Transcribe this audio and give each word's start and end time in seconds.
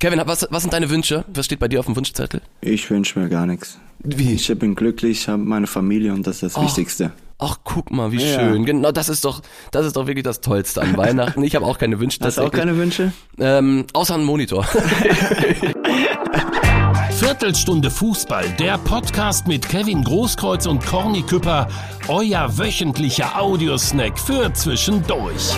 Kevin, 0.00 0.20
was, 0.24 0.46
was 0.50 0.62
sind 0.62 0.72
deine 0.72 0.88
Wünsche? 0.90 1.24
Was 1.32 1.44
steht 1.46 1.58
bei 1.58 1.68
dir 1.68 1.78
auf 1.80 1.86
dem 1.86 1.94
Wunschzettel? 1.94 2.40
Ich 2.62 2.88
wünsche 2.90 3.18
mir 3.18 3.28
gar 3.28 3.44
nichts. 3.46 3.78
Wie? 4.02 4.32
Ich 4.32 4.48
bin 4.58 4.74
glücklich, 4.74 5.28
habe 5.28 5.42
meine 5.42 5.66
Familie 5.66 6.14
und 6.14 6.26
das 6.26 6.36
ist 6.36 6.42
das 6.42 6.56
Oh. 6.56 6.62
Wichtigste. 6.64 7.12
Ach, 7.38 7.58
guck 7.64 7.90
mal, 7.90 8.10
wie 8.12 8.16
Ja. 8.22 8.38
schön. 8.40 8.64
Genau, 8.64 8.92
das 8.92 9.10
ist 9.10 9.24
doch, 9.26 9.42
das 9.72 9.84
ist 9.86 9.96
doch 9.96 10.06
wirklich 10.06 10.24
das 10.24 10.40
Tollste 10.40 10.80
an 10.80 10.96
Weihnachten. 10.96 11.42
Ich 11.42 11.54
habe 11.54 11.66
auch 11.66 11.76
keine 11.78 12.00
Wünsche. 12.00 12.18
Hast 12.22 12.38
du 12.38 12.42
auch 12.42 12.50
keine 12.50 12.76
Wünsche? 12.78 13.12
Ähm, 13.38 13.84
außer 13.92 14.14
einen 14.14 14.24
Monitor. 14.24 14.64
Viertelstunde 17.10 17.90
Fußball, 17.90 18.48
der 18.58 18.78
Podcast 18.78 19.46
mit 19.46 19.68
Kevin 19.68 20.02
Großkreuz 20.02 20.64
und 20.66 20.84
Corny 20.86 21.22
Küpper, 21.22 21.68
euer 22.08 22.56
wöchentlicher 22.56 23.38
Audiosnack 23.38 24.18
für 24.18 24.50
zwischendurch. 24.54 25.54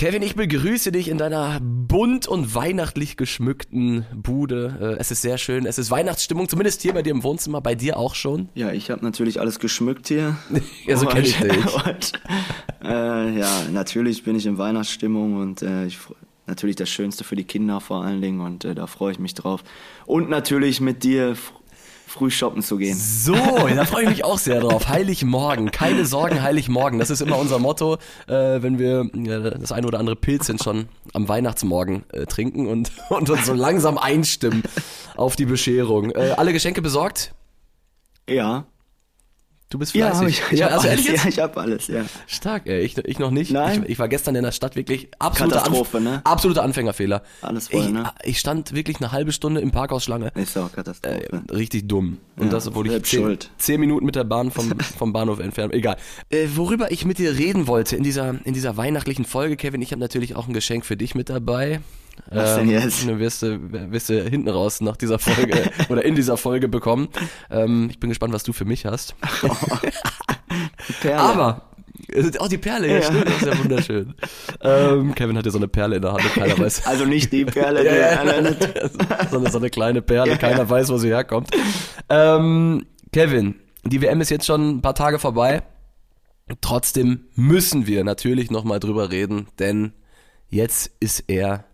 Kevin, 0.00 0.22
ich 0.22 0.34
begrüße 0.34 0.92
dich 0.92 1.08
in 1.08 1.18
deiner 1.18 1.60
bunt 1.60 2.26
und 2.26 2.54
weihnachtlich 2.54 3.18
geschmückten 3.18 4.06
Bude. 4.14 4.96
Äh, 4.96 4.98
Es 4.98 5.10
ist 5.10 5.20
sehr 5.20 5.36
schön. 5.36 5.66
Es 5.66 5.76
ist 5.76 5.90
Weihnachtsstimmung, 5.90 6.48
zumindest 6.48 6.80
hier 6.80 6.94
bei 6.94 7.02
dir 7.02 7.10
im 7.10 7.22
Wohnzimmer, 7.22 7.60
bei 7.60 7.74
dir 7.74 7.98
auch 7.98 8.14
schon. 8.14 8.48
Ja, 8.54 8.72
ich 8.72 8.90
habe 8.90 9.04
natürlich 9.04 9.40
alles 9.40 9.58
geschmückt 9.58 10.08
hier. 10.08 10.38
Ja, 10.86 10.96
so 10.96 11.04
kenn 11.04 11.22
ich 11.22 11.36
dich. 11.36 11.84
Und, 11.84 12.12
äh, 12.82 13.38
ja, 13.38 13.50
natürlich 13.70 14.24
bin 14.24 14.36
ich 14.36 14.46
in 14.46 14.56
Weihnachtsstimmung 14.56 15.36
und 15.36 15.60
äh, 15.60 15.84
ich, 15.84 15.98
natürlich 16.46 16.76
das 16.76 16.88
Schönste 16.88 17.22
für 17.22 17.36
die 17.36 17.44
Kinder 17.44 17.82
vor 17.82 18.02
allen 18.02 18.22
Dingen 18.22 18.40
und 18.40 18.64
äh, 18.64 18.74
da 18.74 18.86
freue 18.86 19.12
ich 19.12 19.18
mich 19.18 19.34
drauf. 19.34 19.62
Und 20.06 20.30
natürlich 20.30 20.80
mit 20.80 21.04
dir 21.04 21.36
früh 22.10 22.30
shoppen 22.30 22.60
zu 22.60 22.76
gehen. 22.76 22.96
So, 22.96 23.34
da 23.34 23.84
freue 23.84 24.02
ich 24.04 24.10
mich 24.10 24.24
auch 24.24 24.38
sehr 24.38 24.60
drauf. 24.60 24.88
Heiligmorgen, 24.88 25.70
keine 25.70 26.04
Sorgen, 26.04 26.42
Heiligmorgen. 26.42 26.98
Das 26.98 27.08
ist 27.08 27.22
immer 27.22 27.38
unser 27.38 27.60
Motto, 27.60 27.98
äh, 28.26 28.60
wenn 28.62 28.80
wir 28.80 29.08
äh, 29.14 29.58
das 29.58 29.70
eine 29.70 29.86
oder 29.86 30.00
andere 30.00 30.16
Pilzchen 30.16 30.58
schon 30.58 30.88
am 31.12 31.28
Weihnachtsmorgen 31.28 32.02
äh, 32.12 32.26
trinken 32.26 32.66
und, 32.66 32.90
und 33.10 33.30
uns 33.30 33.46
so 33.46 33.54
langsam 33.54 33.96
einstimmen 33.96 34.64
auf 35.16 35.36
die 35.36 35.46
Bescherung. 35.46 36.10
Äh, 36.10 36.34
alle 36.36 36.52
Geschenke 36.52 36.82
besorgt? 36.82 37.32
Ja. 38.28 38.64
Du 39.70 39.78
bist 39.78 39.94
Ja, 39.94 40.10
fleißig. 40.10 40.42
hab 40.42 40.48
ich, 40.48 40.52
ich 40.52 40.58
ja, 40.58 40.66
hab 40.66 40.72
also 40.72 40.88
alles. 40.88 41.06
Ja, 41.06 41.28
ich 41.28 41.38
hab 41.38 41.56
alles, 41.56 41.86
ja. 41.86 42.04
Stark, 42.26 42.66
ey. 42.66 42.80
Ich, 42.80 42.98
ich 42.98 43.20
noch 43.20 43.30
nicht. 43.30 43.52
Nein? 43.52 43.84
Ich, 43.84 43.90
ich 43.90 43.98
war 44.00 44.08
gestern 44.08 44.34
in 44.34 44.42
der 44.42 44.50
Stadt 44.50 44.74
wirklich 44.74 45.08
absoluter, 45.20 45.58
Katastrophe, 45.58 45.98
Anf 45.98 46.04
ne? 46.04 46.20
absoluter 46.24 46.64
Anfängerfehler. 46.64 47.22
Alles 47.40 47.68
voll, 47.68 47.84
ich, 47.84 47.88
ne? 47.90 48.12
ich 48.24 48.40
stand 48.40 48.74
wirklich 48.74 48.96
eine 48.96 49.12
halbe 49.12 49.30
Stunde 49.30 49.60
im 49.60 49.70
Parkhausschlange. 49.70 50.32
Ist 50.34 50.58
auch 50.58 50.72
Katastrophe. 50.72 51.42
Äh, 51.48 51.52
richtig 51.54 51.86
dumm. 51.86 52.18
Und 52.36 52.46
Ja, 52.46 52.52
das, 52.52 52.66
obwohl 52.66 52.90
ich 52.90 53.02
zehn, 53.04 53.38
zehn 53.58 53.78
Minuten 53.78 54.04
mit 54.04 54.16
der 54.16 54.24
Bahn 54.24 54.50
vom, 54.50 54.76
vom 54.98 55.12
Bahnhof 55.12 55.38
entfernt. 55.38 55.72
Egal. 55.72 55.96
Äh, 56.30 56.48
worüber 56.54 56.90
ich 56.90 57.04
mit 57.04 57.18
dir 57.18 57.38
reden 57.38 57.68
wollte 57.68 57.94
in 57.94 58.02
dieser, 58.02 58.34
in 58.44 58.54
dieser 58.54 58.76
weihnachtlichen 58.76 59.24
Folge, 59.24 59.56
Kevin, 59.56 59.82
ich 59.82 59.92
habe 59.92 60.00
natürlich 60.00 60.34
auch 60.34 60.48
ein 60.48 60.52
Geschenk 60.52 60.84
für 60.84 60.96
dich 60.96 61.14
mit 61.14 61.28
dabei. 61.28 61.80
Was 62.30 62.56
denn 62.56 62.68
jetzt? 62.70 63.06
Du 63.08 63.18
wirst, 63.18 63.42
du 63.42 63.58
wirst 63.92 64.08
du 64.08 64.22
hinten 64.22 64.48
raus 64.48 64.80
nach 64.80 64.96
dieser 64.96 65.18
Folge 65.18 65.70
oder 65.88 66.04
in 66.04 66.14
dieser 66.14 66.36
Folge 66.36 66.68
bekommen. 66.68 67.08
Ähm, 67.50 67.88
ich 67.90 67.98
bin 68.00 68.10
gespannt, 68.10 68.32
was 68.34 68.42
du 68.44 68.52
für 68.52 68.64
mich 68.64 68.86
hast. 68.86 69.14
Perle. 71.00 71.18
Aber, 71.18 71.70
äh, 72.12 72.30
oh, 72.38 72.46
die 72.48 72.58
Perle, 72.58 72.88
ja, 72.88 72.94
Ja. 72.96 73.02
stimmt, 73.02 73.26
das 73.26 73.34
ist 73.36 73.46
ja 73.46 73.58
wunderschön. 73.58 74.14
ähm, 74.62 75.14
Kevin 75.14 75.36
hat 75.36 75.44
ja 75.46 75.50
so 75.52 75.58
eine 75.58 75.68
Perle 75.68 75.96
in 75.96 76.02
der 76.02 76.12
Hand 76.12 76.24
und 76.24 76.34
keiner 76.34 76.58
weiß. 76.58 76.82
Also 76.86 77.04
nicht 77.04 77.32
die 77.32 77.44
Perle, 77.44 77.84
Ja, 77.84 77.92
die 77.92 77.98
ja. 77.98 78.20
andere- 78.36 78.90
so, 79.30 79.38
eine, 79.38 79.50
so 79.50 79.58
eine 79.58 79.70
kleine 79.70 80.02
Perle, 80.02 80.32
Ja, 80.32 80.36
keiner 80.38 80.58
ja. 80.58 80.68
weiß, 80.70 80.88
wo 80.90 80.98
sie 80.98 81.08
herkommt. 81.08 81.50
Ähm, 82.08 82.86
Kevin, 83.12 83.56
die 83.84 84.00
WM 84.02 84.20
ist 84.20 84.30
jetzt 84.30 84.46
schon 84.46 84.76
ein 84.76 84.82
paar 84.82 84.94
Tage 84.94 85.18
vorbei. 85.18 85.62
Trotzdem 86.60 87.26
müssen 87.36 87.86
wir 87.86 88.02
natürlich 88.02 88.50
nochmal 88.50 88.80
drüber 88.80 89.12
reden, 89.12 89.46
denn 89.60 89.92
jetzt 90.48 90.90
ist 90.98 91.24
er 91.28 91.64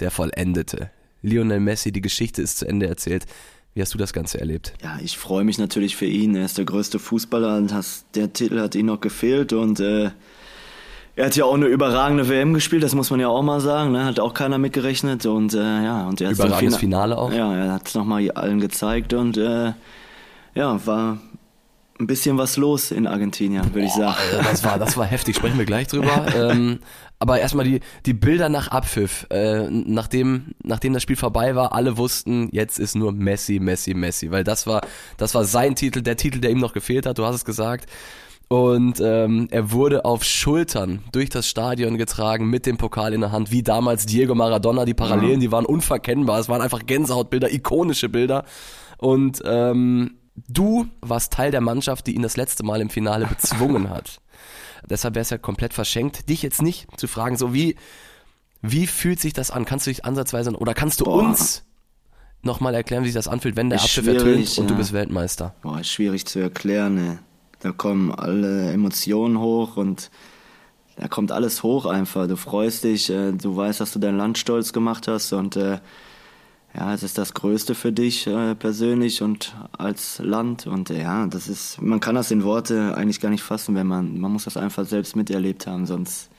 der 0.00 0.10
Vollendete. 0.10 0.90
Lionel 1.22 1.60
Messi, 1.60 1.92
die 1.92 2.00
Geschichte 2.00 2.42
ist 2.42 2.58
zu 2.58 2.66
Ende 2.66 2.86
erzählt. 2.86 3.26
Wie 3.74 3.80
hast 3.80 3.94
du 3.94 3.98
das 3.98 4.12
Ganze 4.12 4.38
erlebt? 4.38 4.74
Ja, 4.82 4.98
ich 5.02 5.16
freue 5.16 5.44
mich 5.44 5.56
natürlich 5.58 5.96
für 5.96 6.04
ihn. 6.06 6.34
Er 6.34 6.44
ist 6.44 6.58
der 6.58 6.64
größte 6.66 6.98
Fußballer 6.98 7.56
und 7.56 7.70
das, 7.70 8.04
der 8.14 8.32
Titel 8.32 8.60
hat 8.60 8.74
ihm 8.74 8.86
noch 8.86 9.00
gefehlt 9.00 9.52
und 9.54 9.80
äh, 9.80 10.10
er 11.14 11.26
hat 11.26 11.36
ja 11.36 11.44
auch 11.44 11.54
eine 11.54 11.66
überragende 11.66 12.28
WM 12.28 12.52
gespielt, 12.54 12.82
das 12.82 12.94
muss 12.94 13.10
man 13.10 13.20
ja 13.20 13.28
auch 13.28 13.42
mal 13.42 13.60
sagen. 13.60 13.92
Ne? 13.92 14.04
Hat 14.04 14.18
auch 14.20 14.34
keiner 14.34 14.58
mitgerechnet 14.58 15.24
und 15.26 15.54
äh, 15.54 15.58
ja 15.58 16.06
und 16.06 16.20
er 16.20 16.28
hat's 16.30 16.38
im 16.38 16.46
Überragendes 16.46 16.76
Fina- 16.76 16.98
Finale 16.98 17.18
auch. 17.18 17.32
Ja, 17.32 17.54
er 17.54 17.72
hat 17.72 17.88
es 17.88 17.94
nochmal 17.94 18.30
allen 18.32 18.60
gezeigt 18.60 19.14
und 19.14 19.36
äh, 19.38 19.72
ja 20.54 20.86
war 20.86 21.18
ein 22.02 22.06
bisschen 22.06 22.36
was 22.36 22.56
los 22.56 22.90
in 22.90 23.06
Argentinien, 23.06 23.72
würde 23.72 23.86
ich 23.86 23.92
sagen. 23.92 24.16
Das 24.42 24.64
war, 24.64 24.78
das 24.78 24.96
war 24.96 25.06
heftig, 25.06 25.36
sprechen 25.36 25.58
wir 25.58 25.64
gleich 25.64 25.86
drüber. 25.86 26.26
ähm, 26.36 26.80
aber 27.18 27.38
erstmal 27.38 27.64
die, 27.64 27.80
die 28.04 28.14
Bilder 28.14 28.48
nach 28.48 28.68
Abpfiff, 28.68 29.26
äh, 29.30 29.70
nachdem, 29.70 30.54
nachdem 30.62 30.92
das 30.92 31.02
Spiel 31.02 31.16
vorbei 31.16 31.54
war, 31.54 31.72
alle 31.72 31.96
wussten, 31.96 32.48
jetzt 32.50 32.80
ist 32.80 32.96
nur 32.96 33.12
Messi, 33.12 33.60
Messi, 33.60 33.94
Messi, 33.94 34.30
weil 34.32 34.42
das 34.42 34.66
war, 34.66 34.80
das 35.16 35.34
war 35.34 35.44
sein 35.44 35.76
Titel, 35.76 36.02
der 36.02 36.16
Titel, 36.16 36.40
der 36.40 36.50
ihm 36.50 36.58
noch 36.58 36.72
gefehlt 36.72 37.06
hat, 37.06 37.18
du 37.18 37.24
hast 37.24 37.36
es 37.36 37.44
gesagt. 37.44 37.88
Und 38.48 39.00
ähm, 39.00 39.48
er 39.50 39.70
wurde 39.70 40.04
auf 40.04 40.24
Schultern 40.24 41.02
durch 41.12 41.30
das 41.30 41.48
Stadion 41.48 41.96
getragen 41.96 42.50
mit 42.50 42.66
dem 42.66 42.76
Pokal 42.76 43.14
in 43.14 43.22
der 43.22 43.32
Hand, 43.32 43.50
wie 43.50 43.62
damals 43.62 44.04
Diego 44.04 44.34
Maradona. 44.34 44.84
Die 44.84 44.92
Parallelen, 44.92 45.40
die 45.40 45.50
waren 45.50 45.64
unverkennbar. 45.64 46.38
Es 46.38 46.50
waren 46.50 46.60
einfach 46.60 46.84
Gänsehautbilder, 46.84 47.50
ikonische 47.50 48.10
Bilder. 48.10 48.44
Und 48.98 49.40
ähm, 49.46 50.18
du 50.34 50.86
warst 51.00 51.32
Teil 51.32 51.50
der 51.50 51.60
Mannschaft, 51.60 52.06
die 52.06 52.14
ihn 52.14 52.22
das 52.22 52.36
letzte 52.36 52.64
Mal 52.64 52.80
im 52.80 52.90
Finale 52.90 53.26
bezwungen 53.26 53.90
hat. 53.90 54.20
Deshalb 54.88 55.14
wäre 55.14 55.22
es 55.22 55.30
ja 55.30 55.38
komplett 55.38 55.74
verschenkt, 55.74 56.28
dich 56.28 56.42
jetzt 56.42 56.62
nicht 56.62 56.88
zu 56.98 57.06
fragen, 57.06 57.36
so 57.36 57.54
wie, 57.54 57.76
wie 58.62 58.86
fühlt 58.86 59.20
sich 59.20 59.32
das 59.32 59.50
an? 59.50 59.64
Kannst 59.64 59.86
du 59.86 59.90
dich 59.90 60.04
ansatzweise, 60.04 60.50
oder 60.52 60.74
kannst 60.74 61.00
du 61.00 61.04
Boah. 61.04 61.22
uns 61.22 61.64
nochmal 62.42 62.74
erklären, 62.74 63.04
wie 63.04 63.08
sich 63.08 63.14
das 63.14 63.28
anfühlt, 63.28 63.56
wenn 63.56 63.70
der 63.70 63.78
Ist 63.78 63.88
schwierig, 63.88 64.18
ertönt 64.18 64.58
und 64.58 64.66
du 64.68 64.74
ja. 64.74 64.78
bist 64.78 64.92
Weltmeister? 64.92 65.54
Boah, 65.62 65.80
ist 65.80 65.90
schwierig 65.90 66.26
zu 66.26 66.40
erklären. 66.40 66.94
Ne? 66.94 67.18
Da 67.60 67.70
kommen 67.70 68.12
alle 68.12 68.72
Emotionen 68.72 69.38
hoch 69.38 69.76
und 69.76 70.10
da 70.96 71.08
kommt 71.08 71.32
alles 71.32 71.62
hoch 71.62 71.86
einfach. 71.86 72.26
Du 72.26 72.36
freust 72.36 72.84
dich, 72.84 73.08
äh, 73.10 73.32
du 73.32 73.56
weißt, 73.56 73.80
dass 73.80 73.92
du 73.92 73.98
dein 73.98 74.16
Land 74.16 74.38
stolz 74.38 74.72
gemacht 74.72 75.08
hast 75.08 75.32
und 75.32 75.56
äh, 75.56 75.78
ja, 76.74 76.94
es 76.94 77.02
ist 77.02 77.18
das 77.18 77.34
Größte 77.34 77.74
für 77.74 77.92
dich 77.92 78.26
äh, 78.26 78.54
persönlich 78.54 79.22
und 79.22 79.54
als 79.76 80.18
Land 80.22 80.66
und 80.66 80.90
äh, 80.90 81.02
ja, 81.02 81.26
das 81.26 81.48
ist, 81.48 81.80
man 81.82 82.00
kann 82.00 82.14
das 82.14 82.30
in 82.30 82.44
Worte 82.44 82.94
eigentlich 82.96 83.20
gar 83.20 83.30
nicht 83.30 83.42
fassen, 83.42 83.74
wenn 83.74 83.86
man, 83.86 84.18
man 84.18 84.32
muss 84.32 84.44
das 84.44 84.56
einfach 84.56 84.86
selbst 84.86 85.14
miterlebt 85.16 85.66
haben, 85.66 85.86
sonst 85.86 86.30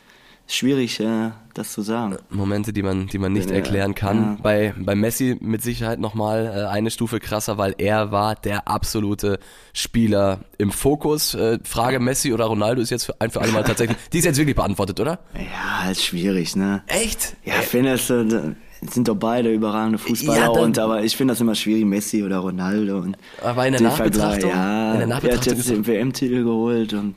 ist 0.45 0.55
schwierig, 0.55 0.99
äh, 0.99 1.29
das 1.53 1.71
zu 1.71 1.81
sagen. 1.83 2.17
Momente, 2.29 2.73
die 2.73 2.81
man, 2.83 3.07
die 3.07 3.17
man 3.19 3.31
nicht 3.31 3.49
Ja, 3.49 3.55
erklären 3.57 3.95
kann. 3.95 4.17
ja. 4.21 4.37
Bei, 4.41 4.73
bei 4.77 4.93
Messi 4.95 5.37
mit 5.39 5.61
Sicherheit 5.61 5.99
nochmal 5.99 6.47
äh, 6.47 6.67
eine 6.67 6.89
Stufe 6.91 7.19
krasser, 7.21 7.57
weil 7.57 7.75
er 7.77 8.11
war 8.11 8.35
der 8.35 8.67
absolute 8.67 9.39
Spieler 9.71 10.39
im 10.57 10.71
Fokus. 10.71 11.33
Äh, 11.33 11.59
Frage 11.63 11.99
Messi 12.01 12.33
oder 12.33 12.45
Ronaldo 12.45 12.81
ist 12.81 12.89
jetzt 12.89 13.05
für 13.05 13.21
ein 13.21 13.29
für 13.31 13.39
alle 13.39 13.51
Mal 13.53 13.63
tatsächlich, 13.63 13.97
die 14.11 14.17
ist 14.17 14.25
jetzt 14.25 14.37
wirklich 14.37 14.55
beantwortet, 14.55 14.99
oder? 14.99 15.19
Ja, 15.35 15.89
ist 15.91 16.03
schwierig, 16.03 16.55
ne? 16.57 16.83
Echt? 16.87 17.37
Ja, 17.45 17.59
ich 17.61 17.67
finde 17.67 17.93
es 17.93 18.09
äh, 18.09 18.55
sind 18.89 19.07
doch 19.07 19.15
beide 19.15 19.51
überragende 19.51 19.97
Fußballer 19.97 20.39
Ja, 20.39 20.53
dann- 20.53 20.63
und 20.63 20.79
aber 20.79 21.03
ich 21.03 21.15
finde 21.15 21.33
das 21.33 21.41
immer 21.41 21.55
schwierig, 21.55 21.85
Messi 21.85 22.23
oder 22.23 22.39
Ronaldo 22.39 22.99
und 22.99 23.17
Aber 23.43 23.65
in 23.65 23.73
der 23.73 23.81
den 23.81 23.87
Nachbetrachtung, 23.87 24.51
Vergleich, 24.51 24.53
ja, 24.53 24.93
in 24.93 24.99
der 24.99 25.07
er 25.07 25.15
hat 25.15 25.23
Nachbetrachtung 25.23 25.55
jetzt 25.55 25.69
den 25.69 25.87
WM-Titel 25.87 26.43
geholt 26.43 26.93
und 26.93 27.15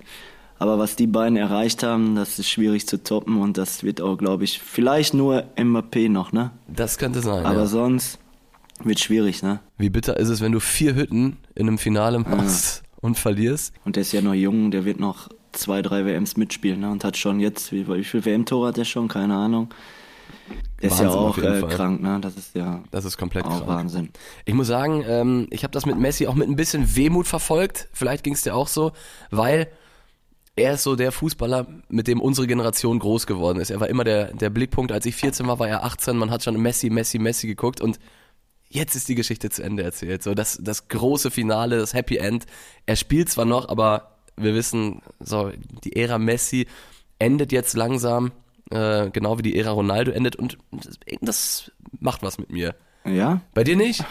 aber 0.59 0.78
was 0.78 0.97
die 0.97 1.06
beiden 1.06 1.37
erreicht 1.37 1.82
haben, 1.82 2.16
das 2.16 2.38
ist 2.38 2.49
schwierig 2.49 2.87
zu 2.87 3.03
toppen 3.03 3.37
und 3.37 3.59
das 3.59 3.82
wird 3.82 4.00
auch, 4.00 4.16
glaube 4.16 4.44
ich, 4.44 4.60
vielleicht 4.60 5.12
nur 5.12 5.44
Mbappé 5.56 6.09
noch, 6.09 6.32
ne? 6.32 6.50
das 6.66 6.97
könnte 6.97 7.21
sein. 7.21 7.44
Aber 7.44 7.60
ja. 7.60 7.66
sonst 7.66 8.19
wird 8.82 9.00
schwierig, 9.00 9.43
ne? 9.43 9.60
Wie 9.78 9.91
bitter 9.91 10.16
ist 10.16 10.28
es, 10.28 10.41
wenn 10.41 10.53
du 10.53 10.60
vier 10.60 10.94
Hütten 10.94 11.37
in 11.55 11.69
einem 11.69 11.78
Finale 11.78 12.19
machst 12.19 12.82
und 13.00 13.19
verlierst? 13.19 13.75
Und 13.84 13.97
der 13.97 14.03
ist 14.03 14.12
ja 14.12 14.22
noch 14.22 14.34
jung, 14.34 14.71
der 14.71 14.84
wird 14.84 15.00
noch 15.00 15.28
zwei, 15.53 15.82
drei 15.82 16.05
WMs 16.05 16.37
mitspielen, 16.37 16.81
ne? 16.81 16.91
Und 16.91 17.05
hat 17.05 17.16
schon 17.16 17.41
jetzt, 17.41 17.72
wie, 17.72 17.87
wie 17.88 18.05
viel 18.05 18.25
WM-Tore 18.25 18.69
hat 18.69 18.76
der 18.76 18.84
schon? 18.84 19.09
Keine 19.09 19.34
Ahnung. 19.34 19.69
Ist 20.81 20.99
ja 21.01 21.07
Wahnsinn 21.07 21.19
auch 21.19 21.39
äh, 21.39 21.75
krank, 21.75 22.03
ne? 22.03 22.19
Das 22.21 22.37
ist 22.37 22.55
ja 22.55 22.82
Das 22.91 23.05
ist 23.05 23.17
komplett 23.17 23.44
auch 23.44 23.59
krank. 23.59 23.67
Wahnsinn. 23.67 24.11
Ich 24.44 24.55
muss 24.55 24.67
sagen, 24.67 25.05
ähm, 25.06 25.47
ich 25.50 25.62
habe 25.65 25.73
das 25.73 25.87
mit 25.87 25.99
Messi 25.99 26.26
auch 26.26 26.35
mit 26.35 26.49
ein 26.49 26.56
bisschen 26.56 26.97
Wehmut 26.97 27.26
verfolgt. 27.26 27.88
Vielleicht 27.93 28.25
ging 28.25 28.35
es 28.35 28.43
dir 28.43 28.55
auch 28.55 28.69
so, 28.69 28.93
weil 29.31 29.69
er 30.55 30.75
ist 30.75 30.82
so 30.82 30.97
der 30.97 31.12
Fußballer, 31.12 31.67
mit 31.88 32.09
dem 32.09 32.20
unsere 32.20 32.47
Generation 32.47 32.99
groß 32.99 33.26
geworden 33.26 33.61
ist. 33.61 33.70
Er 33.70 33.81
war 33.81 33.88
immer 33.88 34.05
der, 34.05 34.32
der 34.32 34.50
Blickpunkt. 34.50 34.91
Als 34.91 35.05
ich 35.05 35.15
14 35.17 35.47
war, 35.47 35.59
war 35.59 35.69
er 35.69 35.85
18. 35.85 36.17
Man 36.17 36.31
hat 36.31 36.43
schon 36.43 36.61
Messi, 36.61 36.88
Messi, 36.88 37.19
Messi 37.19 37.47
geguckt 37.47 37.81
und 37.81 37.99
jetzt 38.69 38.97
ist 38.97 39.09
die 39.09 39.15
Geschichte 39.15 39.50
zu 39.50 39.62
Ende 39.62 39.82
erzählt. 39.82 40.23
So 40.23 40.35
das, 40.35 40.59
das 40.61 40.88
große 40.88 41.31
Finale, 41.31 41.79
das 41.79 41.94
Happy 41.94 42.17
End. 42.17 42.47
Er 42.87 42.97
spielt 42.97 43.29
zwar 43.29 43.44
noch, 43.44 43.69
aber 43.69 44.17
wir 44.37 44.55
wissen, 44.55 45.03
so 45.20 45.53
die 45.85 45.97
Ära 45.97 46.19
Messi 46.19 46.67
endet 47.19 47.53
jetzt 47.53 47.75
langsam, 47.75 48.32
äh, 48.71 49.11
genau 49.11 49.39
wie 49.39 49.43
die 49.43 49.57
Ära 49.59 49.71
Ronaldo 49.71 50.11
endet 50.11 50.37
und 50.37 50.59
das, 50.73 50.99
das 51.21 51.73
macht 52.01 52.23
was 52.23 52.39
mit 52.39 52.51
mir. 52.51 52.75
Ja? 53.05 53.41
Bei 53.55 53.63
dir 53.65 53.77
nicht? 53.77 54.05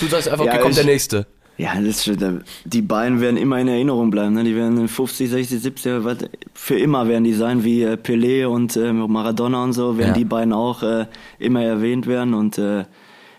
Du 0.00 0.06
sagst 0.06 0.28
einfach, 0.28 0.44
Ja, 0.46 0.52
okay, 0.52 0.60
kommt 0.62 0.72
ich- 0.72 0.76
der 0.82 0.86
nächste. 0.86 1.26
Ja, 1.56 1.74
das, 1.78 2.06
ist- 2.06 2.20
die 2.64 2.80
beiden 2.80 3.20
werden 3.20 3.36
immer 3.36 3.58
in 3.58 3.68
Erinnerung 3.68 4.10
bleiben. 4.10 4.32
Ne? 4.34 4.44
Die 4.44 4.56
werden 4.56 4.78
in 4.78 4.88
50, 4.88 5.28
60, 5.28 5.60
70, 5.60 6.04
was, 6.04 6.16
für 6.54 6.78
immer 6.78 7.06
werden 7.06 7.24
die 7.24 7.34
sein, 7.34 7.64
wie 7.64 7.82
äh, 7.82 7.94
Pelé 7.96 8.46
und 8.46 8.76
äh, 8.76 8.92
Maradona 8.94 9.62
und 9.62 9.74
so, 9.74 9.98
werden 9.98 10.08
Ja. 10.08 10.14
die 10.14 10.24
beiden 10.24 10.54
auch 10.54 10.82
äh, 10.82 11.06
immer 11.38 11.62
erwähnt 11.62 12.06
werden. 12.06 12.32
Und 12.32 12.56
äh, 12.56 12.86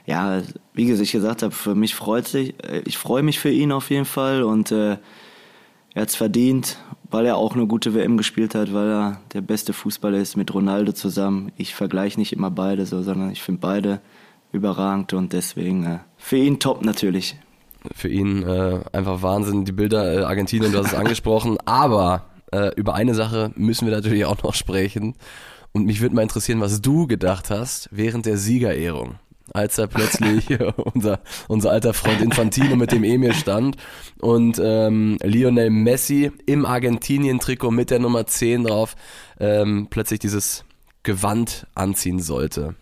ja, 0.06 0.44
wie 0.74 0.86
gesagt, 0.86 1.04
ich 1.08 1.12
gesagt 1.14 1.42
habe, 1.42 1.52
für 1.54 1.74
mich 1.74 1.96
freut 1.96 2.28
sich, 2.28 2.54
äh, 2.64 2.82
ich 2.86 2.98
freue 3.00 3.24
mich 3.24 3.40
für 3.40 3.50
ihn 3.50 3.72
auf 3.72 3.90
jeden 3.90 4.06
Fall 4.06 4.44
und 4.44 4.72
er 4.72 5.00
hat's 5.96 6.16
verdient, 6.16 6.78
weil 7.12 7.26
er 7.26 7.38
auch 7.38 7.56
eine 7.56 7.68
gute 7.68 7.94
WM 7.94 8.18
gespielt 8.18 8.56
hat, 8.56 8.74
weil 8.74 8.88
er 8.88 9.22
der 9.34 9.42
beste 9.42 9.74
Fußballer 9.74 10.18
ist 10.18 10.38
mit 10.38 10.54
Ronaldo 10.54 10.94
zusammen. 10.94 11.52
Ich 11.58 11.76
vergleiche 11.76 12.20
nicht 12.20 12.34
immer 12.34 12.50
beide 12.50 12.86
so, 12.86 13.02
sondern 13.04 13.32
ich 13.32 13.42
finde 13.42 13.62
beide 13.62 14.02
überragend 14.52 15.14
und 15.14 15.34
deswegen 15.34 15.86
äh, 15.86 16.00
für 16.18 16.38
ihn 16.38 16.60
top 16.60 16.84
natürlich. 16.84 17.38
Für 17.94 18.10
ihn 18.10 18.44
äh, 18.44 18.80
einfach 18.94 19.22
Wahnsinn, 19.22 19.66
die 19.66 19.72
Bilder 19.72 20.20
äh, 20.20 20.24
Argentinien, 20.24 20.72
du 20.72 20.80
hast 20.80 20.88
es 20.88 20.94
angesprochen. 20.98 21.58
Aber 21.66 22.26
äh, 22.52 22.74
über 22.76 22.96
eine 22.96 23.14
Sache 23.14 23.52
müssen 23.56 23.88
wir 23.88 23.94
natürlich 23.94 24.26
auch 24.26 24.42
noch 24.44 24.54
sprechen. 24.54 25.16
Und 25.74 25.86
mich 25.86 26.02
würde 26.02 26.16
mal 26.16 26.22
interessieren, 26.22 26.62
was 26.62 26.82
du 26.82 27.08
gedacht 27.08 27.50
hast 27.50 27.90
während 27.92 28.26
der 28.26 28.38
Siegerehrung. 28.38 29.16
Als 29.54 29.76
da 29.76 29.88
plötzlich 29.88 30.48
unser, 30.94 31.20
unser 31.48 31.72
alter 31.72 31.94
Freund 31.94 32.22
Infantino 32.22 32.76
mit 32.76 32.92
dem 32.92 33.04
Emir 33.04 33.34
stand 33.34 33.76
und 34.20 34.60
ähm, 34.64 35.18
Lionel 35.24 35.70
Messi 35.70 36.32
im 36.46 36.66
Argentinien-Trikot 36.66 37.72
mit 37.72 37.92
der 37.92 38.00
Nummer 38.00 38.26
10 38.26 38.64
drauf 38.64 38.96
ähm, 39.40 39.88
plötzlich 39.90 40.20
dieses 40.20 40.64
Gewand 41.04 41.68
anziehen 41.76 42.20
sollte. 42.20 42.76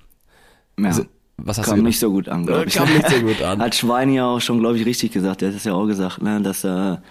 Ja. 0.80 0.92
Was 1.38 1.58
hast 1.58 1.68
kam 1.70 1.78
du 1.78 1.84
nicht 1.84 2.00
so 2.00 2.12
gut 2.12 2.28
an, 2.28 2.46
glaube 2.46 2.64
Äh, 2.64 2.68
ich. 2.68 2.76
kam 2.76 2.92
nicht 2.94 3.10
so 3.10 3.22
gut 3.22 3.42
an. 3.42 3.60
Hat 3.64 3.74
Schwein 3.74 4.12
ja 4.14 4.26
auch 4.26 4.42
schon, 4.42 4.60
glaube 4.60 4.78
ich, 4.78 4.86
richtig 4.86 5.12
gesagt. 5.12 5.42
Der 5.42 5.50
hat 5.50 5.56
es 5.56 5.64
ja 5.64 5.74
auch 5.74 5.88
gesagt, 5.88 6.22
ne, 6.22 6.42
dass 6.42 6.66
er, 6.66 7.02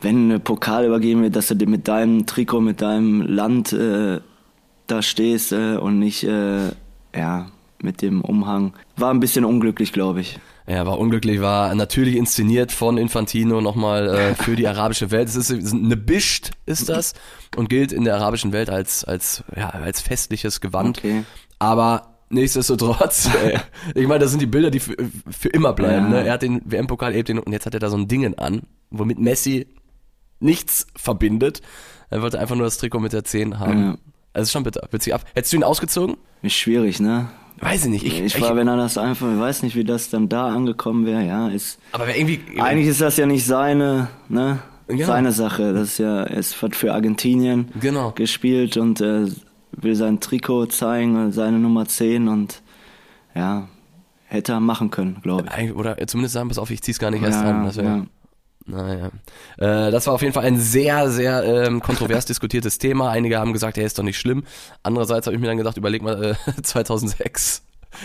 wenn 0.00 0.32
ein 0.32 0.40
Pokal 0.40 0.84
übergeben 0.86 1.22
wird, 1.22 1.36
dass 1.36 1.46
du 1.48 1.54
mit 1.66 1.86
deinem 1.86 2.26
Trikot, 2.26 2.60
mit 2.60 2.80
deinem 2.82 3.22
Land 3.22 3.72
äh, 3.72 4.20
da 4.88 5.02
stehst 5.02 5.52
äh, 5.52 5.76
und 5.76 6.00
nicht, 6.00 6.24
äh, 6.24 6.70
ja, 7.14 7.46
mit 7.82 8.02
dem 8.02 8.20
Umhang. 8.20 8.74
War 8.96 9.12
ein 9.12 9.20
bisschen 9.20 9.44
unglücklich, 9.44 9.92
glaube 9.92 10.20
ich. 10.20 10.38
Ja, 10.66 10.84
war 10.84 10.98
unglücklich, 10.98 11.40
war 11.40 11.74
natürlich 11.74 12.16
inszeniert 12.16 12.72
von 12.72 12.98
Infantino 12.98 13.60
nochmal 13.60 14.08
äh, 14.08 14.34
für 14.42 14.54
die 14.54 14.68
arabische 14.68 15.10
Welt. 15.10 15.28
Es 15.28 15.36
ist 15.36 15.72
eine 15.72 15.96
Bischt, 15.96 16.50
ist 16.66 16.88
das, 16.88 17.14
und 17.56 17.70
gilt 17.70 17.90
in 17.92 18.04
der 18.04 18.16
arabischen 18.16 18.52
Welt 18.52 18.68
als, 18.68 19.04
als, 19.04 19.44
ja, 19.56 19.70
als 19.70 20.02
festliches 20.02 20.60
Gewand. 20.60 20.98
Okay. 20.98 21.24
Aber 21.58 22.18
nichtsdestotrotz, 22.28 23.30
äh, 23.44 23.58
ich 23.94 24.06
meine, 24.06 24.20
das 24.20 24.30
sind 24.30 24.42
die 24.42 24.46
Bilder, 24.46 24.70
die 24.70 24.80
für, 24.80 24.94
für 25.30 25.48
immer 25.48 25.72
bleiben. 25.72 26.12
Ja. 26.12 26.20
Ne? 26.20 26.26
Er 26.26 26.34
hat 26.34 26.42
den 26.42 26.60
WM-Pokal, 26.64 27.22
den, 27.22 27.38
und 27.38 27.52
jetzt 27.52 27.64
hat 27.64 27.74
er 27.74 27.80
da 27.80 27.88
so 27.88 27.96
ein 27.96 28.08
Dingen 28.08 28.36
an, 28.36 28.62
womit 28.90 29.18
Messi 29.18 29.68
nichts 30.40 30.86
verbindet. 30.94 31.62
Er 32.10 32.22
wollte 32.22 32.38
einfach 32.38 32.56
nur 32.56 32.64
das 32.64 32.78
Trikot 32.78 33.00
mit 33.00 33.12
der 33.12 33.24
10 33.24 33.58
haben. 33.58 33.84
Ja. 33.84 33.98
Also 34.32 34.44
ist 34.44 34.52
schon 34.52 34.62
bitter. 34.62 34.86
Witzig 34.90 35.14
ab. 35.14 35.24
Hättest 35.34 35.52
du 35.52 35.56
ihn 35.56 35.64
ausgezogen? 35.64 36.16
Ist 36.42 36.54
schwierig, 36.54 37.00
ne? 37.00 37.28
Weiß 37.60 37.84
ich 37.84 37.90
nicht. 37.90 38.04
Ich, 38.06 38.20
Ich, 38.20 38.40
war, 38.40 38.54
wenn 38.56 38.68
er 38.68 38.76
das 38.76 38.98
einfach, 38.98 39.26
ich 39.32 39.38
weiß 39.38 39.62
nicht, 39.62 39.74
wie 39.76 39.84
das 39.84 40.10
dann 40.10 40.28
da 40.28 40.48
angekommen 40.48 41.06
wäre, 41.06 41.24
ja, 41.26 41.48
ist, 41.48 41.78
aber 41.92 42.14
irgendwie, 42.16 42.40
eigentlich 42.60 42.88
ist 42.88 43.00
das 43.00 43.16
ja 43.16 43.26
nicht 43.26 43.44
seine, 43.46 44.08
ne? 44.28 44.60
Genau. 44.86 45.06
Seine 45.06 45.32
Sache. 45.32 45.74
Das 45.74 45.88
ist 45.88 45.98
ja, 45.98 46.24
es 46.24 46.62
hat 46.62 46.74
für 46.74 46.94
Argentinien 46.94 47.68
Genau. 47.78 48.12
gespielt 48.12 48.78
und 48.78 49.02
äh, 49.02 49.26
will 49.72 49.94
sein 49.94 50.18
Trikot 50.20 50.66
zeigen, 50.66 51.30
seine 51.32 51.58
Nummer 51.58 51.86
10 51.86 52.26
und 52.28 52.62
ja, 53.34 53.68
hätte 54.24 54.52
er 54.52 54.60
machen 54.60 54.90
können, 54.90 55.18
glaube 55.22 55.44
ich. 55.60 55.74
Oder 55.74 55.96
zumindest 56.06 56.34
sagen, 56.34 56.48
pass 56.48 56.58
auf, 56.58 56.70
ich 56.70 56.80
zieh's 56.82 56.98
gar 56.98 57.10
nicht 57.10 57.22
erst 57.22 57.42
Ja, 57.42 57.50
an. 57.50 57.64
Das 57.66 57.76
wär, 57.76 57.84
ja. 57.84 58.06
Naja. 58.68 59.10
Äh, 59.56 59.90
das 59.90 60.06
war 60.06 60.14
auf 60.14 60.22
jeden 60.22 60.34
Fall 60.34 60.44
ein 60.44 60.58
sehr, 60.58 61.10
sehr 61.10 61.42
ähm, 61.42 61.80
kontrovers 61.80 62.26
diskutiertes 62.26 62.78
Thema. 62.78 63.10
Einige 63.10 63.38
haben 63.38 63.52
gesagt, 63.52 63.78
er 63.78 63.86
ist 63.86 63.98
doch 63.98 64.02
nicht 64.02 64.18
schlimm. 64.18 64.44
Andererseits 64.82 65.26
habe 65.26 65.34
ich 65.34 65.40
mir 65.40 65.48
dann 65.48 65.56
gedacht, 65.56 65.76
überleg 65.76 66.02
mal, 66.02 66.36
äh, 66.46 66.62
2006 66.62 67.62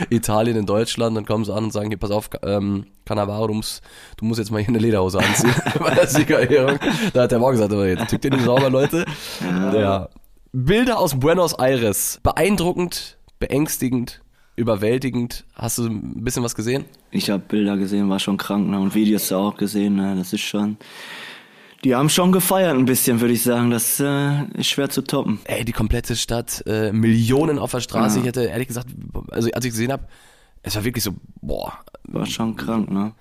Italien 0.10 0.56
in 0.56 0.65
Deutschland, 0.65 1.18
dann 1.18 1.25
kommen 1.25 1.44
sie 1.44 1.54
an 1.54 1.65
und 1.65 1.74
sagen, 1.74 1.89
hier, 1.89 1.98
pass 2.00 2.12
auf, 2.12 2.30
ähm, 2.44 2.86
Cannavaro, 3.06 3.48
du 3.48 3.56
musst, 3.56 3.83
du 4.18 4.25
musst 4.25 4.39
jetzt 4.39 4.50
mal 4.50 4.60
hier 4.60 4.69
eine 4.69 4.80
Lederhose 4.80 5.19
anziehen 5.19 5.54
bei 5.80 5.94
der 5.94 6.07
Siegerehrung. 6.07 6.80
Da 7.13 7.24
hat 7.24 7.31
der 7.31 7.39
Morgen 7.39 7.57
gesagt, 7.57 7.74
aber 7.74 7.88
jetzt 7.88 8.07
tickt 8.07 8.24
ihr 8.24 8.31
nicht 8.31 8.45
sauber, 8.45 8.69
Leute. 8.69 9.06
Ja. 9.42 10.07
Bilder 10.54 11.00
aus 11.00 11.19
Buenos 11.19 11.54
Aires. 11.54 12.19
Beeindruckend, 12.24 13.18
beängstigend, 13.39 14.23
überwältigend. 14.56 15.46
Hast 15.54 15.78
du 15.78 15.86
ein 15.86 16.24
bisschen 16.24 16.44
was 16.44 16.56
gesehen? 16.56 16.86
Ich 17.12 17.30
habe 17.30 17.44
Bilder 17.48 17.78
gesehen, 17.78 18.10
war 18.10 18.20
schon 18.20 18.38
krank 18.38 18.68
ne? 18.68 18.80
und 18.80 18.96
Videos 18.96 19.28
da 19.30 19.38
auch 19.38 19.56
gesehen. 19.56 19.96
Ne? 19.96 20.16
Das 20.16 20.34
ist 20.34 20.42
schon. 20.42 20.78
Die 21.84 21.96
haben 21.96 22.10
schon 22.10 22.32
gefeiert 22.32 22.78
ein 22.78 22.86
bisschen, 22.86 23.20
würde 23.20 23.34
ich 23.34 23.44
sagen. 23.44 23.70
Das 23.70 24.00
äh, 24.00 24.46
ist 24.54 24.68
schwer 24.68 24.90
zu 24.90 25.02
toppen. 25.02 25.40
Ey, 25.44 25.66
die 25.66 25.74
komplette 25.74 26.16
Stadt, 26.16 26.64
äh, 26.66 26.94
Millionen 26.94 27.60
auf 27.60 27.72
der 27.72 27.82
Straße. 27.82 28.20
Ich 28.20 28.26
hätte 28.26 28.44
ehrlich 28.44 28.70
gesagt, 28.70 28.88
also 29.32 29.50
als 29.52 29.66
ich 29.66 29.72
gesehen 29.72 29.92
habe, 29.92 30.08
es 30.62 30.76
war 30.76 30.86
wirklich 30.86 31.04
so, 31.04 31.14
boah, 31.42 31.74
War 32.06 32.26
schon 32.26 32.56
krank, 32.56 32.90
ne? 32.90 33.14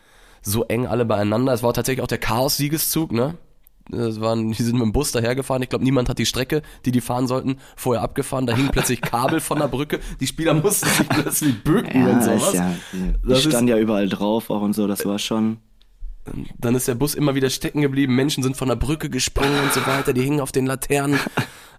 so 0.43 0.65
eng 0.65 0.87
alle 0.87 1.05
beieinander. 1.05 1.53
Es 1.53 1.63
war 1.63 1.73
tatsächlich 1.73 2.03
auch 2.03 2.09
der 2.09 2.19
Chaos-Siegeszug, 2.19 3.13
ne? 3.13 3.35
Das 3.89 4.21
waren, 4.21 4.53
die 4.53 4.63
sind 4.63 4.75
mit 4.75 4.83
dem 4.83 4.93
Bus 4.93 5.13
dahergefahren. 5.13 5.63
Ich 5.63 5.69
glaube, 5.69 5.85
niemand 5.85 6.09
hat 6.09 6.19
die 6.19 6.27
Strecke, 6.27 6.63
die 6.85 6.93
die 6.93 7.01
fahren 7.01 7.27
sollten, 7.27 7.57
vorher 7.77 8.03
abgefahren. 8.03 8.47
Da 8.47 8.55
hingen 8.55 8.71
plötzlich 8.71 9.01
Kabel 9.01 9.41
von 9.41 9.59
der 9.59 9.69
Brücke. 9.69 10.01
Die 10.21 10.27
Spieler 10.27 10.55
mussten 10.55 10.89
sich 10.89 11.09
plötzlich 11.09 11.63
bücken 11.65 12.07
und 12.07 12.23
sowas. 12.23 12.55
ja, 12.55 12.75
die 12.93 13.29
Das 13.29 13.43
stand 13.43 13.69
ja 13.69 13.79
überall 13.79 14.09
drauf 14.09 14.51
auch 14.51 14.63
und 14.63 14.75
so. 14.75 14.87
Das 14.87 15.05
war 15.05 15.19
schon. 15.19 15.59
Dann 16.59 16.75
ist 16.77 16.87
der 16.87 16.95
Bus 16.95 17.15
immer 17.15 17.35
wieder 17.35 17.51
stecken 17.51 17.83
geblieben. 17.83 18.15
Menschen 18.15 18.43
sind 18.43 18.57
von 18.57 18.69
der 18.69 18.77
Brücke 18.77 19.11
gesprungen 19.11 19.59
und 19.63 19.73
so 19.73 19.85
weiter. 19.87 20.13
Die 20.13 20.23
hingen 20.23 20.41
auf 20.41 20.53
den 20.53 20.67
Laternen. 20.67 21.19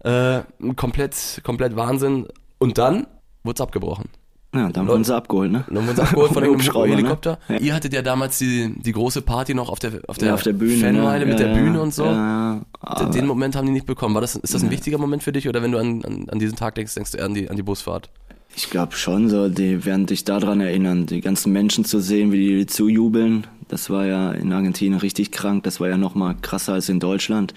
Äh, 0.03 0.41
komplett, 0.75 1.39
komplett 1.43 1.77
Wahnsinn. 1.77 2.27
Und 2.57 2.77
dann 2.77 3.07
wurde 3.43 3.55
es 3.55 3.61
abgebrochen. 3.61 4.09
Ja, 4.53 4.69
dann 4.69 4.87
wurden 4.87 5.03
sie 5.03 5.15
abgeholt, 5.15 5.51
ne? 5.51 5.63
Dann 5.67 5.87
wurden 5.87 5.95
sie 5.95 6.01
abgeholt 6.03 6.31
von 6.31 6.43
dem 6.43 6.53
Hubschrauber, 6.53 6.87
ne? 6.87 6.95
Helikopter. 6.97 7.39
Ja. 7.49 7.57
Ihr 7.57 7.73
hattet 7.73 7.93
ja 7.93 8.01
damals 8.03 8.37
die, 8.37 8.73
die 8.79 8.91
große 8.91 9.21
Party 9.23 9.53
noch 9.55 9.69
auf 9.69 9.79
der, 9.79 9.93
auf 10.07 10.17
der, 10.17 10.27
Ja, 10.29 10.33
auf 10.35 10.43
der 10.43 10.53
Bühne. 10.53 10.77
Fanmeile 10.77 11.25
ne? 11.25 11.31
mit 11.31 11.39
ja, 11.39 11.47
der 11.47 11.55
Bühne 11.55 11.81
und 11.81 11.93
so. 11.93 12.05
Ja, 12.05 12.61
ja. 12.87 12.95
Den- 12.99 13.11
Den 13.11 13.25
Moment 13.27 13.55
haben 13.55 13.65
die 13.65 13.71
nicht 13.73 13.85
bekommen. 13.87 14.13
War 14.13 14.21
das, 14.21 14.35
ist 14.35 14.53
das 14.53 14.63
ein 14.63 14.69
wichtiger 14.69 14.97
Moment 14.99 15.23
für 15.23 15.31
dich 15.31 15.49
oder 15.49 15.61
wenn 15.63 15.71
du 15.71 15.79
an, 15.79 16.03
an, 16.05 16.27
an 16.29 16.39
diesen 16.39 16.55
Tag 16.55 16.75
denkst, 16.75 16.93
denkst 16.93 17.11
du 17.11 17.17
eher 17.17 17.25
an 17.25 17.33
die, 17.33 17.49
an 17.49 17.55
die 17.55 17.63
Busfahrt? 17.63 18.09
Ich 18.55 18.69
glaube 18.69 18.95
schon 18.95 19.29
so, 19.29 19.49
die 19.49 19.83
werden 19.85 20.05
dich 20.05 20.23
daran 20.25 20.61
erinnern, 20.61 21.07
die 21.07 21.21
ganzen 21.21 21.51
Menschen 21.51 21.83
zu 21.85 21.99
sehen, 21.99 22.31
wie 22.31 22.57
die 22.59 22.65
zujubeln. 22.67 23.47
Das 23.69 23.89
war 23.89 24.05
ja 24.05 24.31
in 24.33 24.53
Argentinien 24.53 24.99
richtig 24.99 25.31
krank, 25.31 25.63
das 25.63 25.79
war 25.79 25.89
ja 25.89 25.97
noch 25.97 26.13
mal 26.13 26.35
krasser 26.39 26.73
als 26.73 26.87
in 26.89 26.99
Deutschland. 26.99 27.55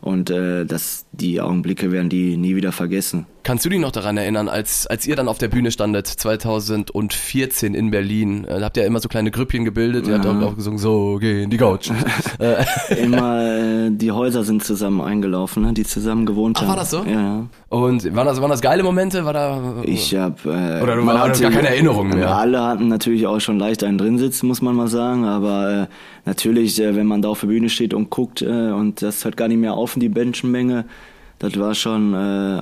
Und 0.00 0.30
äh, 0.30 0.64
das, 0.64 1.04
die 1.12 1.40
Augenblicke 1.42 1.92
werden 1.92 2.08
die 2.08 2.36
nie 2.38 2.56
wieder 2.56 2.72
vergessen. 2.72 3.26
Kannst 3.44 3.64
du 3.64 3.68
dich 3.70 3.80
noch 3.80 3.90
daran 3.90 4.16
erinnern, 4.16 4.48
als, 4.48 4.86
als 4.86 5.04
ihr 5.06 5.16
dann 5.16 5.26
auf 5.26 5.36
der 5.38 5.48
Bühne 5.48 5.72
standet, 5.72 6.06
2014 6.06 7.74
in 7.74 7.90
Berlin? 7.90 8.44
Äh, 8.44 8.58
Da 8.60 8.66
habt 8.66 8.76
ihr 8.76 8.82
ja 8.84 8.86
immer 8.86 9.00
so 9.00 9.08
kleine 9.08 9.30
Grüppchen 9.30 9.64
gebildet, 9.64 10.06
ihr 10.06 10.14
habt 10.14 10.26
auch, 10.26 10.40
auch 10.42 10.54
gesungen, 10.56 10.78
so 10.78 11.16
gehen 11.20 11.50
die 11.50 11.56
Gauchos. 11.56 11.90
äh, 12.38 12.64
Immer, 13.02 13.86
äh, 13.86 13.90
die 13.90 14.12
Häuser 14.12 14.44
sind 14.44 14.62
zusammen 14.64 15.00
eingelaufen, 15.00 15.64
ne? 15.64 15.72
die 15.72 15.82
zusammen 15.84 16.24
gewohnt 16.26 16.56
Ach, 16.58 16.62
haben. 16.62 16.68
war 16.68 16.76
das 16.76 16.90
so? 16.90 17.04
Ja, 17.04 17.10
ja. 17.20 17.46
und 17.68 18.14
waren 18.14 18.26
das, 18.26 18.40
waren 18.40 18.50
das 18.50 18.60
geile 18.60 18.82
Momente? 18.82 19.24
War 19.24 19.32
da, 19.32 19.74
Ich 19.84 20.14
hab, 20.14 20.44
äh, 20.46 20.80
Oder 20.82 20.96
du 20.96 21.06
hatte- 21.06 21.42
gar 21.42 21.50
keine 21.50 21.68
Erinnerungen 21.68 22.16
mehr. 22.16 22.34
Alle 22.36 22.62
hatten 22.62 22.88
natürlich 22.88 23.26
auch 23.26 23.40
schon 23.40 23.58
leicht 23.58 23.82
einen 23.82 23.98
drin 23.98 24.18
sitzen, 24.18 24.46
muss 24.46 24.62
man 24.62 24.76
mal 24.76 24.88
sagen. 24.88 25.24
Aber 25.24 25.70
äh, 25.82 25.86
natürlich, 26.26 26.80
äh, 26.80 26.94
wenn 26.94 27.06
man 27.06 27.22
da 27.22 27.28
auf 27.30 27.40
der 27.40 27.48
Bühne 27.48 27.68
steht 27.68 27.92
und 27.94 28.10
guckt 28.10 28.42
äh, 28.42 28.46
und 28.70 29.02
das 29.02 29.24
hört 29.24 29.36
gar 29.36 29.48
nicht 29.48 29.58
mehr 29.58 29.74
auf, 29.74 29.94
die 29.96 30.08
Menschenmenge, 30.08 30.84
das 31.38 31.58
war 31.58 31.74
schon, 31.74 32.14
äh, 32.14 32.60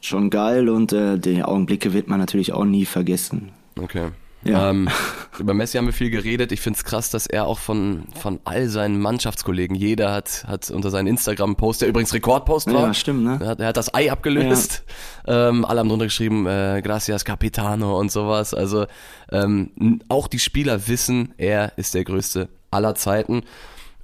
schon 0.00 0.30
geil 0.30 0.68
und 0.68 0.92
äh, 0.92 1.18
die 1.18 1.42
Augenblicke 1.42 1.92
wird 1.92 2.08
man 2.08 2.18
natürlich 2.18 2.52
auch 2.52 2.64
nie 2.64 2.86
vergessen. 2.86 3.50
Okay. 3.80 4.08
Ja. 4.42 4.70
Ähm, 4.70 4.88
über 5.38 5.54
Messi 5.54 5.76
haben 5.76 5.86
wir 5.86 5.92
viel 5.92 6.10
geredet. 6.10 6.52
Ich 6.52 6.60
find's 6.60 6.84
krass, 6.84 7.10
dass 7.10 7.26
er 7.26 7.46
auch 7.46 7.58
von, 7.58 8.04
von 8.18 8.40
all 8.44 8.68
seinen 8.68 8.98
Mannschaftskollegen, 8.98 9.76
jeder 9.76 10.12
hat, 10.12 10.44
hat 10.46 10.70
unter 10.70 10.90
seinen 10.90 11.06
Instagram-Post, 11.08 11.82
der 11.82 11.88
übrigens 11.88 12.14
Rekordpost 12.14 12.72
war. 12.72 12.88
Ja, 12.88 12.94
stimmt, 12.94 13.24
ne? 13.24 13.38
Er 13.40 13.48
hat, 13.48 13.60
er 13.60 13.68
hat 13.68 13.76
das 13.76 13.92
Ei 13.94 14.10
abgelöst. 14.10 14.82
Ähm, 15.26 15.64
alle 15.64 15.80
haben 15.80 15.88
drunter 15.88 16.06
geschrieben, 16.06 16.46
äh, 16.46 16.80
Gracias 16.82 17.24
Capitano 17.24 17.98
und 17.98 18.10
sowas. 18.10 18.54
Also 18.54 18.86
ähm, 19.30 20.00
auch 20.08 20.28
die 20.28 20.38
Spieler 20.38 20.88
wissen, 20.88 21.34
er 21.36 21.76
ist 21.76 21.94
der 21.94 22.04
größte 22.04 22.48
aller 22.70 22.94
Zeiten. 22.94 23.42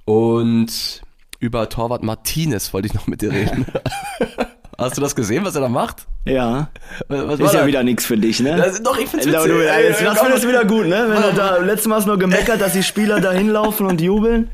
Und 0.05 1.01
über 1.39 1.67
Torwart 1.69 2.03
Martinez 2.03 2.73
wollte 2.73 2.87
ich 2.87 2.93
noch 2.93 3.07
mit 3.07 3.21
dir 3.21 3.31
reden. 3.31 3.65
Hast 4.79 4.95
du 4.95 5.01
das 5.01 5.15
gesehen, 5.15 5.43
was 5.43 5.55
er 5.55 5.61
da 5.61 5.69
macht? 5.69 6.05
Ja. 6.25 6.69
Was, 7.07 7.27
was 7.27 7.39
Ist 7.39 7.53
ja 7.53 7.65
wieder 7.65 7.83
nichts 7.83 8.05
für 8.05 8.17
dich, 8.17 8.39
ne? 8.41 8.57
Das, 8.57 8.81
doch, 8.83 8.97
ich 8.97 9.07
find's 9.07 9.25
witzig. 9.25 9.43
du, 9.43 9.65
ja, 9.65 9.79
jetzt, 9.79 10.01
das 10.03 10.19
findest 10.19 10.43
du 10.43 10.49
wieder 10.49 10.65
gut, 10.65 10.85
ne? 10.85 11.05
Wenn 11.09 11.21
du 11.23 11.33
da 11.33 11.57
letztes 11.63 11.87
Mal 11.87 11.95
hast 11.95 12.03
du 12.03 12.09
nur 12.09 12.19
gemeckert, 12.19 12.61
dass 12.61 12.73
die 12.73 12.83
Spieler 12.83 13.19
da 13.19 13.31
hinlaufen 13.31 13.87
und 13.87 14.01
jubeln. 14.01 14.51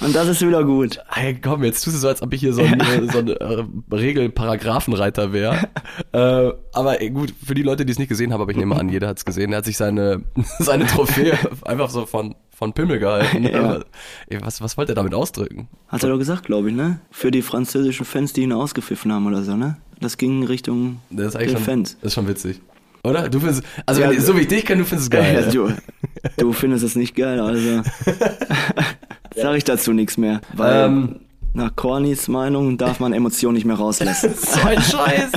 Und 0.00 0.14
das 0.14 0.26
ist 0.28 0.46
wieder 0.46 0.64
gut. 0.64 0.98
Hey, 1.08 1.38
komm, 1.40 1.62
jetzt 1.62 1.84
tust 1.84 1.96
du 1.96 2.00
so, 2.00 2.08
als 2.08 2.20
ob 2.20 2.32
ich 2.32 2.40
hier 2.40 2.52
so 2.52 2.62
ein, 2.62 2.80
so 3.12 3.18
ein 3.18 3.28
äh, 3.28 3.64
Regelparagraphenreiter 3.94 5.32
wäre. 5.32 5.68
äh, 6.12 6.52
aber 6.72 7.00
äh, 7.00 7.10
gut, 7.10 7.32
für 7.44 7.54
die 7.54 7.62
Leute, 7.62 7.84
die 7.86 7.92
es 7.92 7.98
nicht 7.98 8.08
gesehen 8.08 8.32
haben, 8.32 8.40
aber 8.40 8.50
ich 8.50 8.56
nehme 8.56 8.76
an, 8.76 8.88
jeder 8.88 9.08
hat 9.08 9.18
es 9.18 9.24
gesehen. 9.24 9.52
Er 9.52 9.58
hat 9.58 9.64
sich 9.64 9.76
seine, 9.76 10.22
seine 10.58 10.86
Trophäe 10.86 11.38
einfach 11.64 11.90
so 11.90 12.06
von, 12.06 12.34
von 12.50 12.72
Pimmel 12.72 12.98
gehalten. 12.98 13.44
Ja. 13.44 13.80
Ey, 14.28 14.40
was, 14.42 14.60
was 14.60 14.76
wollte 14.76 14.92
er 14.92 14.96
damit 14.96 15.14
ausdrücken? 15.14 15.68
Hat 15.88 16.02
er 16.02 16.08
doch 16.08 16.18
gesagt, 16.18 16.44
glaube 16.44 16.70
ich, 16.70 16.74
ne? 16.74 17.00
Für 17.10 17.30
die 17.30 17.42
französischen 17.42 18.04
Fans, 18.04 18.32
die 18.32 18.42
ihn 18.42 18.52
ausgepfiffen 18.52 19.12
haben 19.12 19.26
oder 19.26 19.42
so, 19.44 19.56
ne? 19.56 19.76
Das 20.00 20.18
ging 20.18 20.44
Richtung 20.44 21.00
Das 21.10 21.28
ist 21.28 21.36
eigentlich 21.36 21.52
schon, 21.52 21.62
Fans. 21.62 21.96
das 22.00 22.08
ist 22.08 22.14
schon 22.14 22.26
witzig. 22.28 22.60
Oder? 23.04 23.28
Du 23.28 23.38
findest, 23.38 23.62
also 23.86 24.00
Ja, 24.00 24.10
wenn, 24.10 24.20
so 24.20 24.36
wie 24.36 24.40
ich 24.40 24.48
dich 24.48 24.64
kenne, 24.64 24.82
du 24.82 24.88
findest 24.88 25.12
es 25.12 25.18
geil. 25.18 25.44
Ja, 25.44 25.50
du, 25.52 25.72
du 26.38 26.52
findest 26.52 26.84
es 26.84 26.96
nicht 26.96 27.14
geil, 27.14 27.38
also. 27.38 27.82
Sag 29.36 29.56
ich 29.56 29.64
dazu 29.64 29.92
nichts 29.92 30.16
mehr. 30.16 30.40
Weil 30.54 30.84
Ähm. 30.86 31.20
nach 31.56 31.74
Cornys 31.76 32.26
Meinung 32.28 32.78
darf 32.78 32.98
man 33.00 33.12
Emotionen 33.12 33.54
nicht 33.54 33.64
mehr 33.64 33.76
rauslassen. 33.76 34.34
so 34.36 34.60
ein 34.66 34.80
Scheiß. 34.82 35.30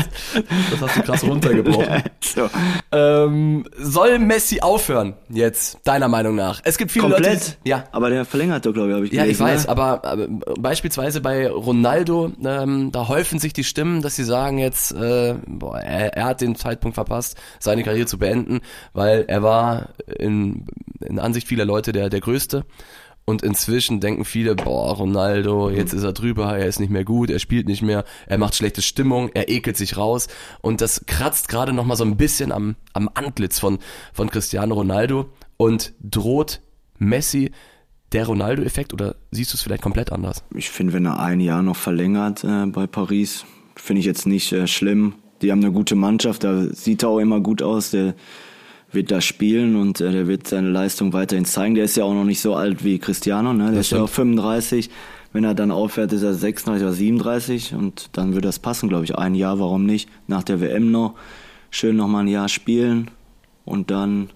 Das 0.71 0.81
hast 0.81 0.97
du 0.97 1.01
krass 1.03 1.23
runtergebrochen. 1.23 2.01
so. 2.23 2.49
ähm, 2.91 3.65
soll 3.77 4.17
Messi 4.19 4.59
aufhören 4.61 5.13
jetzt, 5.29 5.77
deiner 5.83 6.07
Meinung 6.07 6.35
nach? 6.35 6.61
Es 6.63 6.77
gibt 6.79 6.91
viele 6.91 7.07
Leute. 7.09 7.21
Komplett? 7.23 7.57
die- 7.65 7.69
Ja. 7.69 7.83
Aber 7.91 8.09
der 8.09 8.25
verlängert 8.25 8.65
doch, 8.65 8.73
glaube 8.73 8.89
ich, 8.89 8.95
habe 8.95 9.05
ich 9.05 9.11
Ja, 9.11 9.21
ich 9.23 9.37
gelesen, 9.37 9.45
weiß, 9.45 9.63
ne? 9.65 9.69
aber, 9.69 10.05
aber 10.05 10.27
beispielsweise 10.59 11.21
bei 11.21 11.47
Ronaldo, 11.49 12.31
ähm, 12.43 12.91
da 12.91 13.07
häufen 13.07 13.37
sich 13.39 13.53
die 13.53 13.63
Stimmen, 13.63 14.01
dass 14.01 14.15
sie 14.15 14.23
sagen 14.23 14.57
jetzt, 14.57 14.93
äh, 14.93 15.35
boah, 15.45 15.77
er, 15.79 16.13
er 16.17 16.25
hat 16.25 16.41
den 16.41 16.55
Zeitpunkt 16.55 16.95
verpasst, 16.95 17.37
seine 17.59 17.83
Karriere 17.83 18.07
zu 18.07 18.17
beenden, 18.17 18.61
weil 18.93 19.25
er 19.27 19.43
war 19.43 19.89
in, 20.17 20.65
in 20.99 21.19
Ansicht 21.19 21.47
vieler 21.47 21.65
Leute 21.65 21.91
der, 21.91 22.09
der 22.09 22.21
Größte. 22.21 22.65
Und 23.29 23.41
inzwischen 23.41 23.99
denken 23.99 24.23
viele, 24.23 24.55
boah, 24.55 24.93
Ronaldo, 24.95 25.69
jetzt 25.69 25.91
ist 25.91 26.03
er 26.03 26.13
drüber, 26.13 26.57
er 26.57 26.65
ist 26.65 26.79
nicht 26.79 26.89
mehr 26.89 27.03
gut, 27.03 27.29
er 27.29 27.39
spielt 27.39 27.67
nicht 27.67 27.81
mehr, 27.81 28.05
er 28.25 28.37
macht 28.37 28.55
schlechte 28.55 28.81
Stimmung, 28.81 29.29
er 29.33 29.49
ekelt 29.49 29.75
sich 29.75 29.97
raus. 29.97 30.29
Und 30.61 30.79
das 30.79 31.05
kratzt 31.07 31.49
gerade 31.49 31.73
noch 31.73 31.83
mal 31.83 31.97
so 31.97 32.05
ein 32.05 32.15
bisschen 32.15 32.53
am, 32.53 32.77
am 32.93 33.09
Antlitz 33.13 33.59
von, 33.59 33.79
von 34.13 34.29
Cristiano 34.29 34.75
Ronaldo 34.75 35.29
und 35.57 35.93
droht 35.99 36.61
Messi 36.99 37.51
der 38.13 38.27
Ronaldo-Effekt 38.27 38.93
oder 38.93 39.17
siehst 39.31 39.51
du 39.51 39.57
es 39.57 39.61
vielleicht 39.61 39.83
komplett 39.83 40.13
anders? 40.13 40.45
Ich 40.55 40.69
finde, 40.69 40.93
wenn 40.93 41.05
er 41.05 41.19
ein 41.19 41.41
Jahr 41.41 41.63
noch 41.63 41.75
verlängert 41.75 42.45
äh, 42.45 42.65
bei 42.67 42.87
Paris, 42.87 43.43
finde 43.75 43.99
ich 43.99 44.05
jetzt 44.05 44.25
nicht 44.25 44.53
äh, 44.53 44.67
schlimm. 44.67 45.15
Die 45.41 45.51
haben 45.51 45.61
eine 45.61 45.73
gute 45.73 45.95
Mannschaft, 45.95 46.45
da 46.45 46.73
sieht 46.73 47.03
er 47.03 47.09
auch 47.09 47.19
immer 47.19 47.41
gut 47.41 47.61
aus. 47.61 47.91
Der 47.91 48.15
wird 48.91 49.11
da 49.11 49.19
spielen 49.21 49.75
und 49.75 49.99
äh, 50.01 50.11
der 50.11 50.27
wird 50.27 50.47
seine 50.47 50.69
Leistung 50.69 51.13
weiterhin 51.13 51.45
zeigen. 51.45 51.75
Der 51.75 51.83
ist 51.85 51.97
ja 51.97 52.03
auch 52.05 52.13
noch 52.13 52.23
nicht 52.23 52.41
so 52.41 52.55
alt 52.55 52.83
wie 52.83 52.99
Cristiano, 52.99 53.53
ne? 53.53 53.71
Der 53.71 53.81
ist 53.81 53.91
ja 53.91 54.01
auch 54.01 54.09
35. 54.09 54.89
Wenn 55.33 55.43
er 55.43 55.53
dann 55.53 55.71
aufhört, 55.71 56.13
ist 56.13 56.23
er 56.23 56.33
36 56.33 56.83
oder 56.85 56.93
37 56.93 57.73
und 57.75 58.09
dann 58.13 58.33
wird 58.33 58.45
das 58.45 58.59
passen, 58.59 58.87
glaube 58.89 59.03
ich. 59.03 59.15
Ein 59.17 59.35
Jahr, 59.35 59.59
warum 59.59 59.85
nicht? 59.85 60.09
Nach 60.27 60.41
der 60.41 60.61
WM 60.61 60.89
noch. 60.91 61.15
Schön 61.69 61.97
noch 61.97 62.07
mal 62.07 62.21
ein 62.21 62.27
Jahr 62.29 62.47
spielen 62.47 63.11
und 63.65 63.91
dann 63.91 64.29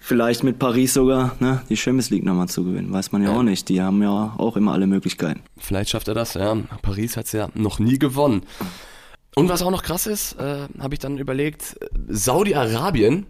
vielleicht 0.00 0.42
mit 0.42 0.58
Paris 0.58 0.94
sogar 0.94 1.36
ne, 1.38 1.62
die 1.68 1.76
Champions 1.76 2.10
League 2.10 2.24
nochmal 2.24 2.48
zu 2.48 2.64
gewinnen. 2.64 2.92
Weiß 2.92 3.12
man 3.12 3.22
ja, 3.22 3.30
Ja. 3.30 3.36
auch 3.36 3.42
nicht. 3.44 3.68
Die 3.68 3.80
haben 3.80 4.02
ja 4.02 4.34
auch 4.36 4.56
immer 4.56 4.72
alle 4.72 4.88
Möglichkeiten. 4.88 5.40
Vielleicht 5.58 5.90
schafft 5.90 6.08
er 6.08 6.14
das, 6.14 6.34
ja. 6.34 6.56
Paris 6.82 7.16
hat 7.16 7.26
es 7.26 7.32
ja 7.32 7.48
noch 7.54 7.78
nie 7.78 7.98
gewonnen. 8.00 8.42
Und 9.36 9.48
was 9.48 9.62
auch 9.62 9.70
noch 9.70 9.84
krass 9.84 10.08
ist, 10.08 10.32
äh, 10.40 10.66
habe 10.80 10.94
ich 10.94 10.98
dann 10.98 11.18
überlegt, 11.18 11.76
äh, 11.80 11.86
Saudi-Arabien 12.08 13.26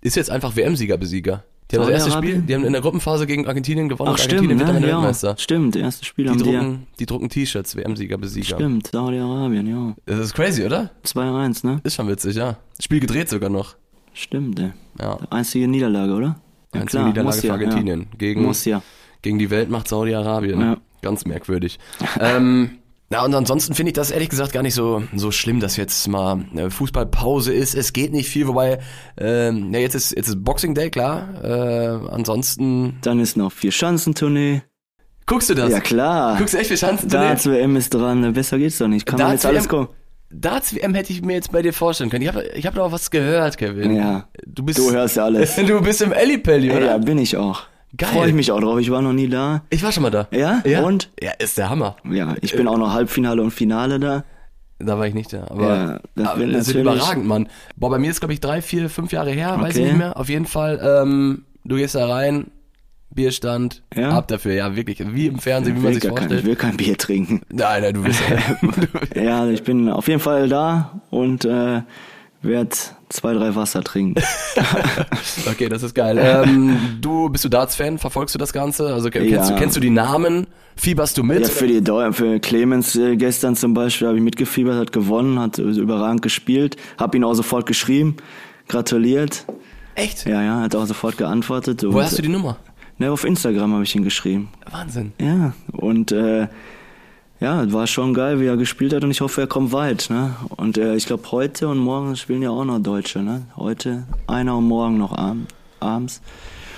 ist 0.00 0.16
jetzt 0.16 0.30
einfach 0.30 0.56
WM-Sieger-Besieger. 0.56 1.44
Die 1.70 1.76
haben 1.76 1.82
das 1.82 2.04
erste 2.04 2.12
Spiel, 2.12 2.42
die 2.42 2.54
haben 2.54 2.64
in 2.64 2.72
der 2.72 2.80
Gruppenphase 2.80 3.26
gegen 3.26 3.48
Argentinien 3.48 3.88
gewonnen 3.88 4.10
Ach 4.10 4.12
und 4.12 4.20
stimmt, 4.20 4.34
Argentinien 4.34 4.58
wird 4.60 4.68
ne? 4.68 4.76
Ende 4.76 4.88
ja, 4.88 4.96
Weltmeister. 4.96 5.34
stimmt, 5.36 5.74
erstes 5.74 6.06
Spiel 6.06 6.26
Die 6.26 6.30
haben 6.30 6.42
die 6.42 6.50
ja. 6.50 6.60
drucken, 6.60 6.86
die 7.00 7.06
drucken 7.06 7.28
T-Shirts, 7.28 7.76
WM-Sieger-Besieger. 7.76 8.56
Stimmt, 8.56 8.86
Saudi-Arabien, 8.92 9.66
ja. 9.66 9.96
Das 10.06 10.20
ist 10.20 10.34
crazy, 10.34 10.64
oder? 10.64 10.90
2-1, 11.04 11.66
ne? 11.66 11.80
Ist 11.82 11.96
schon 11.96 12.06
witzig, 12.06 12.36
ja. 12.36 12.56
Spiel 12.80 13.00
gedreht 13.00 13.28
sogar 13.28 13.50
noch. 13.50 13.74
Stimmt, 14.12 14.60
ey. 14.60 14.70
Ja. 15.00 15.18
Einzige 15.30 15.66
Niederlage, 15.66 16.12
oder? 16.12 16.40
Ja, 16.72 16.82
Einzige 16.82 17.02
Niederlage 17.02 17.38
für 17.38 17.52
Argentinien. 17.52 18.00
Ja. 18.02 18.16
Gegen, 18.16 18.42
Muss 18.42 18.64
ja. 18.64 18.80
gegen 19.22 19.40
die 19.40 19.50
Weltmacht 19.50 19.88
Saudi-Arabien. 19.88 20.60
Ja. 20.60 20.76
Ganz 21.02 21.24
merkwürdig. 21.24 21.80
ähm, 22.20 22.78
na 23.08 23.24
und 23.24 23.34
ansonsten 23.34 23.74
finde 23.74 23.90
ich 23.90 23.94
das 23.94 24.10
ehrlich 24.10 24.28
gesagt 24.30 24.52
gar 24.52 24.62
nicht 24.62 24.74
so 24.74 25.02
so 25.14 25.30
schlimm, 25.30 25.60
dass 25.60 25.76
jetzt 25.76 26.08
mal 26.08 26.44
eine 26.50 26.70
Fußballpause 26.70 27.52
ist. 27.52 27.74
Es 27.74 27.92
geht 27.92 28.12
nicht 28.12 28.28
viel, 28.28 28.48
wobei 28.48 28.78
ähm, 29.16 29.72
ja 29.72 29.78
jetzt 29.80 29.94
ist 29.94 30.16
jetzt 30.16 30.28
ist 30.28 30.42
Boxing 30.42 30.74
Day 30.74 30.90
klar. 30.90 31.28
Äh, 31.44 32.08
ansonsten 32.10 32.98
Dann 33.02 33.20
ist 33.20 33.36
noch 33.36 33.52
vier 33.52 33.70
Schanzentournee. 33.72 34.62
guckst 35.26 35.50
du 35.50 35.54
das? 35.54 35.70
Ja 35.70 35.80
klar. 35.80 36.36
Guckst 36.38 36.54
du 36.54 36.58
echt 36.58 36.68
für 36.68 36.74
Chancen? 36.76 37.08
Darts 37.08 37.46
WM 37.46 37.76
ist 37.76 37.90
dran, 37.94 38.32
besser 38.32 38.58
geht's 38.58 38.78
doch 38.78 38.88
nicht. 38.88 39.06
Kann 39.06 39.18
man 39.18 39.28
Darts 39.28 39.44
jetzt 39.44 39.46
alles 39.46 39.68
kommen. 39.68 39.88
Darts 40.30 40.74
WM 40.74 40.94
hätte 40.94 41.12
ich 41.12 41.22
mir 41.22 41.34
jetzt 41.34 41.52
bei 41.52 41.62
dir 41.62 41.72
vorstellen 41.72 42.10
können. 42.10 42.22
Ich 42.22 42.28
habe 42.28 42.44
ich 42.54 42.66
hab 42.66 42.74
da 42.74 42.82
auch 42.82 42.92
was 42.92 43.10
gehört, 43.12 43.56
Kevin. 43.56 43.94
Ja. 43.94 44.28
Du 44.44 44.64
bist 44.64 44.78
Du 44.78 44.90
hörst 44.90 45.16
ja 45.16 45.24
alles. 45.24 45.54
du 45.66 45.80
bist 45.80 46.02
im 46.02 46.12
Ellipelli, 46.12 46.70
oder? 46.70 46.86
Ja, 46.86 46.98
bin 46.98 47.18
ich 47.18 47.36
auch. 47.36 47.62
Geil. 47.96 48.08
Freue 48.10 48.28
ich 48.28 48.34
mich 48.34 48.50
auch 48.52 48.60
drauf. 48.60 48.78
Ich 48.80 48.90
war 48.90 49.00
noch 49.02 49.12
nie 49.12 49.28
da. 49.28 49.62
Ich 49.70 49.82
war 49.82 49.92
schon 49.92 50.02
mal 50.02 50.10
da. 50.10 50.28
Ja? 50.30 50.62
Ja. 50.66 50.82
Und? 50.82 51.10
Ja, 51.22 51.32
ist 51.38 51.56
der 51.58 51.70
Hammer. 51.70 51.96
Ja, 52.10 52.34
ich 52.40 52.54
bin 52.54 52.68
auch 52.68 52.78
noch 52.78 52.92
Halbfinale 52.92 53.42
und 53.42 53.50
Finale 53.52 53.98
da. 54.00 54.24
Da 54.78 54.98
war 54.98 55.06
ich 55.06 55.14
nicht 55.14 55.32
da. 55.32 55.46
Aber, 55.48 55.68
Ja, 55.68 56.00
das 56.14 56.26
aber 56.28 56.46
das 56.46 56.66
natürlich- 56.66 56.82
überragend, 56.82 57.26
Mann. 57.26 57.48
Boah, 57.76 57.88
bei 57.90 57.98
mir 57.98 58.10
ist, 58.10 58.20
glaube 58.20 58.34
ich, 58.34 58.40
drei, 58.40 58.60
vier, 58.60 58.90
fünf 58.90 59.12
Jahre 59.12 59.30
her, 59.30 59.56
weiß 59.58 59.74
ich 59.76 59.80
Okay. 59.82 59.88
nicht 59.92 59.98
mehr. 59.98 60.16
Auf 60.18 60.28
jeden 60.28 60.44
Fall, 60.46 60.78
ähm, 61.02 61.44
du 61.64 61.76
gehst 61.76 61.94
da 61.94 62.06
rein, 62.06 62.50
Bierstand, 63.10 63.82
Ja. 63.94 64.10
ab 64.10 64.28
dafür, 64.28 64.52
ja, 64.52 64.76
wirklich, 64.76 64.98
wie 65.14 65.28
im 65.28 65.38
Fernsehen, 65.38 65.76
wie 65.76 65.80
man 65.80 65.94
sich 65.94 66.02
gar 66.02 66.12
kein, 66.12 66.24
ich 66.24 66.28
vorstellt. 66.28 66.44
will 66.44 66.56
kein 66.56 66.76
Bier 66.76 66.98
trinken. 66.98 67.40
Nein, 67.50 67.82
nein, 67.82 67.94
du 67.94 68.02
bist 68.02 68.20
Ja, 69.14 69.48
ich 69.48 69.62
bin 69.62 69.88
auf 69.88 70.08
jeden 70.08 70.20
Fall 70.20 70.48
da 70.50 71.00
und 71.08 71.46
äh, 71.46 71.80
werde 72.46 72.70
zwei, 73.08 73.32
drei 73.34 73.54
Wasser 73.54 73.82
trinken. 73.84 74.22
Okay, 75.50 75.68
das 75.68 75.82
ist 75.82 75.94
geil. 75.94 76.18
Ähm, 76.20 76.98
du, 77.00 77.28
bist 77.28 77.44
du 77.44 77.48
Darts-Fan? 77.48 77.98
Verfolgst 77.98 78.34
du 78.34 78.38
das 78.38 78.52
Ganze? 78.52 78.92
Also 78.92 79.10
ke- 79.10 79.20
kennst, 79.20 79.50
Ja. 79.50 79.54
du, 79.54 79.60
kennst 79.60 79.76
du 79.76 79.80
die 79.80 79.90
Namen? 79.90 80.46
Fieberst 80.76 81.16
du 81.18 81.22
mit? 81.22 81.40
Ja, 81.40 81.48
für 81.48 81.66
die 81.66 81.82
für 82.12 82.38
Clemens 82.40 82.96
äh, 82.96 83.16
gestern 83.16 83.56
zum 83.56 83.74
Beispiel 83.74 84.08
habe 84.08 84.16
ich 84.18 84.22
mitgefiebert, 84.24 84.76
hat 84.78 84.92
gewonnen, 84.92 85.38
hat 85.38 85.58
äh, 85.58 85.62
überragend 85.62 86.22
gespielt, 86.22 86.76
habe 86.98 87.16
ihn 87.16 87.24
auch 87.24 87.34
sofort 87.34 87.66
geschrieben, 87.66 88.16
gratuliert. 88.68 89.44
Echt? 89.94 90.26
Ja, 90.26 90.42
ja, 90.42 90.60
hat 90.60 90.74
auch 90.74 90.86
sofort 90.86 91.16
geantwortet. 91.16 91.82
Woher 91.86 92.04
hast 92.06 92.18
du 92.18 92.22
die 92.22 92.28
Nummer? 92.28 92.58
Ne, 92.98 93.10
auf 93.10 93.24
Instagram 93.24 93.72
habe 93.74 93.82
ich 93.84 93.94
ihn 93.94 94.04
geschrieben. 94.04 94.48
Wahnsinn. 94.70 95.12
Ja, 95.20 95.52
und 95.72 96.12
äh, 96.12 96.48
ja, 97.40 97.70
war 97.72 97.86
schon 97.86 98.14
geil, 98.14 98.40
wie 98.40 98.46
er 98.46 98.56
gespielt 98.56 98.92
hat 98.94 99.04
und 99.04 99.10
ich 99.10 99.20
hoffe, 99.20 99.42
er 99.42 99.46
kommt 99.46 99.72
weit. 99.72 100.08
Ne? 100.10 100.34
Und 100.56 100.78
äh, 100.78 100.94
ich 100.96 101.06
glaube, 101.06 101.30
heute 101.32 101.68
und 101.68 101.78
morgen 101.78 102.16
spielen 102.16 102.42
ja 102.42 102.50
auch 102.50 102.64
noch 102.64 102.78
Deutsche. 102.78 103.20
Ne? 103.20 103.42
Heute 103.56 104.04
einer 104.26 104.56
und 104.56 104.64
morgen 104.64 104.98
noch 104.98 105.16
abend, 105.16 105.52
abends. 105.80 106.20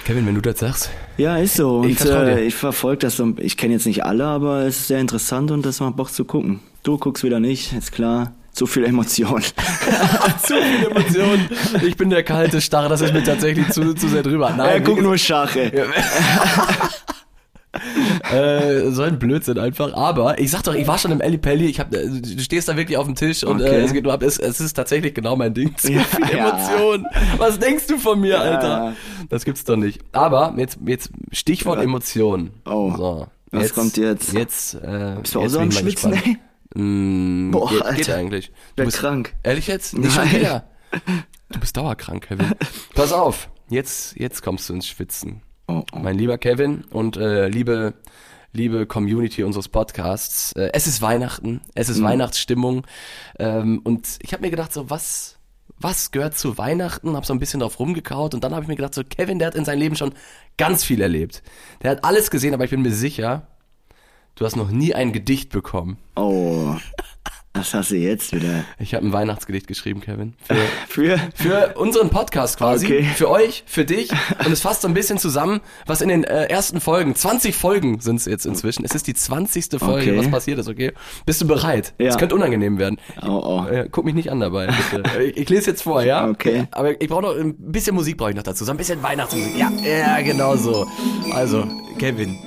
Kevin, 0.04 0.26
wenn 0.26 0.34
du 0.34 0.40
das 0.40 0.58
sagst. 0.58 0.90
Ja, 1.18 1.36
ist 1.36 1.56
so. 1.56 1.84
Ich 1.84 2.00
Und 2.00 2.08
dir. 2.08 2.38
äh, 2.38 2.44
ich 2.46 2.54
verfolge 2.54 3.00
das 3.00 3.16
so. 3.16 3.34
Ich 3.36 3.56
kenne 3.56 3.74
jetzt 3.74 3.86
nicht 3.86 4.04
alle, 4.04 4.24
aber 4.24 4.62
es 4.62 4.78
ist 4.78 4.88
sehr 4.88 5.00
interessant 5.00 5.50
und 5.50 5.66
das 5.66 5.80
macht 5.80 5.96
Bock 5.96 6.10
zu 6.10 6.24
gucken. 6.24 6.60
Du 6.82 6.96
guckst 6.96 7.22
wieder 7.24 7.40
nicht, 7.40 7.74
ist 7.74 7.92
klar. 7.92 8.32
Zu 8.52 8.66
viel 8.66 8.84
Emotion. 8.84 9.42
zu 10.42 10.54
viele 10.54 10.90
Emotionen. 10.90 11.48
Ich 11.86 11.96
bin 11.96 12.10
der 12.10 12.24
kalte 12.24 12.60
Starre, 12.60 12.88
das 12.88 13.02
ist 13.02 13.12
mir 13.12 13.22
tatsächlich 13.22 13.68
zu, 13.68 13.94
zu 13.94 14.08
sehr 14.08 14.22
drüber. 14.22 14.50
Nein, 14.56 14.68
er 14.68 14.80
guckt 14.80 15.02
nur 15.02 15.16
Schache. 15.18 15.70
Äh, 18.32 18.90
so 18.90 19.02
ein 19.02 19.18
Blödsinn 19.18 19.58
einfach. 19.58 19.92
Aber 19.94 20.38
ich 20.38 20.50
sag 20.50 20.62
doch, 20.64 20.74
ich 20.74 20.86
war 20.86 20.98
schon 20.98 21.10
im 21.12 21.20
Elli 21.20 21.38
Pelli. 21.38 21.66
Ich 21.66 21.80
hab, 21.80 21.94
äh, 21.94 22.06
du 22.08 22.38
stehst 22.40 22.68
da 22.68 22.76
wirklich 22.76 22.96
auf 22.98 23.06
dem 23.06 23.14
Tisch 23.14 23.44
und 23.44 23.60
äh, 23.60 23.64
Okay. 23.64 23.80
es 23.80 23.92
geht 23.92 24.04
nur 24.04 24.12
ab. 24.12 24.22
Es, 24.22 24.38
es 24.38 24.60
ist 24.60 24.74
tatsächlich 24.74 25.14
genau 25.14 25.36
mein 25.36 25.54
Ding. 25.54 25.76
Zu 25.78 25.92
Ja, 25.92 26.02
viel 26.04 26.36
ja. 26.36 26.48
Emotionen. 26.50 27.06
Was 27.38 27.58
denkst 27.58 27.86
du 27.86 27.98
von 27.98 28.20
mir, 28.20 28.40
Alter? 28.40 28.68
Ja. 28.68 28.94
Das 29.28 29.44
gibt's 29.44 29.64
doch 29.64 29.76
nicht. 29.76 30.00
Aber 30.12 30.54
jetzt, 30.56 30.78
jetzt 30.86 31.10
Stichwort 31.32 31.78
Ja. 31.78 31.84
Emotionen. 31.84 32.50
Oh. 32.66 32.92
So, 32.96 33.26
Was 33.50 33.72
kommt 33.74 33.96
jetzt? 33.96 34.32
Jetzt, 34.32 34.74
äh, 34.74 35.16
Bist 35.20 35.34
du 35.34 35.38
auch 35.38 35.42
jetzt 35.44 35.52
so 35.52 35.58
am 35.60 35.68
mal 35.68 35.72
Schwitzen, 35.72 36.10
gespannt. 36.12 36.36
ey? 36.74 36.80
Mm, 36.82 37.50
Boah, 37.50 37.70
geht, 37.70 37.82
Alter. 37.82 37.96
geht 37.96 38.10
eigentlich. 38.10 38.52
Du 38.76 38.84
bist 38.84 38.98
krank. 38.98 39.34
Ehrlich 39.42 39.66
jetzt? 39.68 39.96
Nicht 39.96 40.12
schon 40.12 40.24
Nein. 40.24 40.40
wieder. 40.40 40.64
Du 41.50 41.60
bist 41.60 41.76
dauerkrank, 41.76 42.28
Kevin. 42.28 42.52
Pass 42.94 43.12
auf, 43.12 43.48
jetzt, 43.70 44.16
jetzt 44.18 44.42
kommst 44.42 44.68
du 44.68 44.74
ins 44.74 44.86
Schwitzen. 44.86 45.40
Oh, 45.68 45.84
oh. 45.92 45.98
Mein 45.98 46.16
lieber 46.16 46.38
Kevin 46.38 46.84
und 46.90 47.16
äh, 47.18 47.48
liebe, 47.48 47.94
liebe 48.52 48.86
Community 48.86 49.44
unseres 49.44 49.68
Podcasts. 49.68 50.52
Äh, 50.52 50.70
es 50.72 50.86
ist 50.86 51.02
Weihnachten, 51.02 51.60
es 51.74 51.88
ist 51.90 51.98
Mhm. 51.98 52.04
Weihnachtsstimmung. 52.04 52.86
Ähm, 53.38 53.80
und 53.84 54.18
ich 54.22 54.32
habe 54.32 54.42
mir 54.42 54.50
gedacht, 54.50 54.72
so 54.72 54.88
was, 54.88 55.36
was 55.78 56.10
gehört 56.10 56.38
zu 56.38 56.56
Weihnachten? 56.56 57.14
Hab 57.16 57.26
so 57.26 57.34
ein 57.34 57.38
bisschen 57.38 57.60
drauf 57.60 57.78
rumgekaut 57.78 58.32
und 58.34 58.44
dann 58.44 58.52
habe 58.54 58.62
ich 58.62 58.68
mir 58.68 58.76
gedacht, 58.76 58.94
so 58.94 59.02
Kevin, 59.04 59.38
der 59.38 59.48
hat 59.48 59.54
in 59.54 59.66
seinem 59.66 59.80
Leben 59.80 59.96
schon 59.96 60.14
ganz 60.56 60.84
viel 60.84 61.02
erlebt. 61.02 61.42
Der 61.82 61.90
hat 61.90 62.04
alles 62.04 62.30
gesehen, 62.30 62.54
aber 62.54 62.64
ich 62.64 62.70
bin 62.70 62.80
mir 62.82 62.92
sicher, 62.92 63.46
du 64.36 64.46
hast 64.46 64.56
noch 64.56 64.70
nie 64.70 64.94
ein 64.94 65.12
Gedicht 65.12 65.50
bekommen. 65.50 65.98
Oh. 66.16 66.76
Was 67.58 67.74
hast 67.74 67.90
du 67.90 67.96
jetzt 67.96 68.32
wieder? 68.32 68.64
Ich 68.78 68.94
habe 68.94 69.04
ein 69.04 69.12
Weihnachtsgedicht 69.12 69.66
geschrieben, 69.66 70.00
Kevin. 70.00 70.34
Für, 70.46 70.54
Für? 70.88 71.18
für 71.34 71.74
unseren 71.76 72.08
Podcast 72.10 72.56
quasi. 72.58 72.86
Okay. 72.86 73.02
Für 73.16 73.28
euch, 73.30 73.64
für 73.66 73.84
dich. 73.84 74.10
Und 74.44 74.52
es 74.52 74.60
fasst 74.60 74.82
so 74.82 74.88
ein 74.88 74.94
bisschen 74.94 75.18
zusammen, 75.18 75.60
was 75.86 76.00
in 76.00 76.08
den 76.08 76.24
äh, 76.24 76.44
ersten 76.44 76.80
Folgen, 76.80 77.14
20 77.14 77.56
Folgen 77.56 78.00
sind 78.00 78.16
es 78.16 78.26
jetzt 78.26 78.46
inzwischen. 78.46 78.84
Es 78.84 78.94
ist 78.94 79.06
die 79.06 79.14
20. 79.14 79.78
Folge, 79.78 80.10
Okay. 80.12 80.18
was 80.18 80.30
passiert 80.30 80.58
ist, 80.58 80.68
okay? 80.68 80.92
Bist 81.26 81.40
du 81.40 81.46
bereit? 81.46 81.94
Es 81.98 82.14
Ja. 82.14 82.16
könnte 82.18 82.34
unangenehm 82.34 82.78
werden. 82.78 82.98
Oh, 83.22 83.64
oh. 83.64 83.66
Äh, 83.68 83.88
guck 83.90 84.04
mich 84.04 84.14
nicht 84.14 84.30
an 84.30 84.40
dabei, 84.40 84.68
bitte. 84.68 85.02
ich, 85.22 85.36
ich 85.36 85.48
lese 85.48 85.70
jetzt 85.70 85.82
vor, 85.82 86.02
ja? 86.02 86.28
Okay. 86.28 86.68
Aber 86.70 87.00
ich 87.00 87.08
brauche 87.08 87.22
noch 87.22 87.36
ein 87.36 87.54
bisschen 87.58 87.94
Musik 87.94 88.16
brauche 88.18 88.30
ich 88.30 88.36
noch 88.36 88.42
dazu. 88.44 88.64
So 88.64 88.70
ein 88.70 88.76
bisschen 88.76 89.02
Weihnachtsmusik. 89.02 89.56
Ja, 89.58 89.70
ja, 89.84 90.20
genau 90.20 90.56
so. 90.56 90.86
Also, 91.32 91.66
Kevin. 91.98 92.38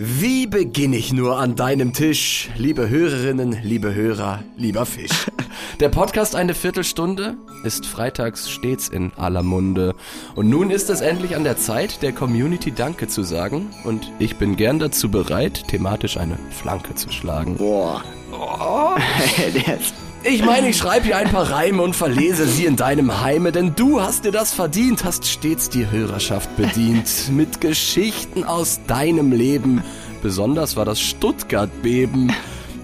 Wie 0.00 0.46
beginne 0.46 0.96
ich 0.96 1.12
nur 1.12 1.40
an 1.40 1.56
deinem 1.56 1.92
Tisch, 1.92 2.50
liebe 2.56 2.88
Hörerinnen, 2.88 3.58
liebe 3.64 3.96
Hörer, 3.96 4.44
lieber 4.56 4.86
Fisch? 4.86 5.26
Der 5.80 5.88
Podcast 5.88 6.36
eine 6.36 6.54
Viertelstunde 6.54 7.36
ist 7.64 7.84
freitags 7.84 8.48
stets 8.48 8.88
in 8.88 9.10
aller 9.16 9.42
Munde. 9.42 9.96
Und 10.36 10.48
nun 10.48 10.70
ist 10.70 10.88
es 10.88 11.00
endlich 11.00 11.34
an 11.34 11.42
der 11.42 11.56
Zeit, 11.56 12.00
der 12.00 12.12
Community 12.12 12.70
Danke 12.70 13.08
zu 13.08 13.24
sagen. 13.24 13.70
Und 13.82 14.12
ich 14.20 14.36
bin 14.36 14.54
gern 14.54 14.78
dazu 14.78 15.10
bereit, 15.10 15.66
thematisch 15.66 16.16
eine 16.16 16.38
Flanke 16.50 16.94
zu 16.94 17.10
schlagen. 17.10 17.56
Boah. 17.56 18.04
Der 19.38 19.80
ist 19.80 19.94
Ich 20.24 20.44
meine, 20.44 20.68
ich 20.68 20.76
schreibe 20.76 21.06
hier 21.06 21.16
ein 21.16 21.30
paar 21.30 21.50
Reime 21.50 21.82
und 21.82 21.94
verlese 21.94 22.46
sie 22.46 22.66
in 22.66 22.76
deinem 22.76 23.22
Heime, 23.22 23.52
denn 23.52 23.74
du 23.76 24.00
hast 24.00 24.24
dir 24.24 24.32
das 24.32 24.52
verdient, 24.52 25.04
hast 25.04 25.26
stets 25.26 25.68
die 25.70 25.90
Hörerschaft 25.90 26.54
bedient 26.56 27.08
mit 27.30 27.60
Geschichten 27.60 28.44
aus 28.44 28.80
deinem 28.86 29.32
Leben. 29.32 29.82
Besonders 30.20 30.76
war 30.76 30.84
das 30.84 31.00
Stuttgart-Beben. 31.00 32.32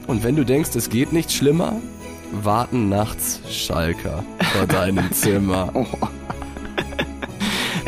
Und 0.07 0.23
wenn 0.23 0.37
du 0.37 0.45
denkst, 0.45 0.71
es 0.77 0.89
geht 0.91 1.13
nicht 1.13 1.33
schlimmer, 1.33 1.75
warten 2.31 2.89
nachts 2.89 3.41
Schalker 3.51 4.25
vor 4.53 4.67
deinem 4.67 5.11
Zimmer. 5.13 5.73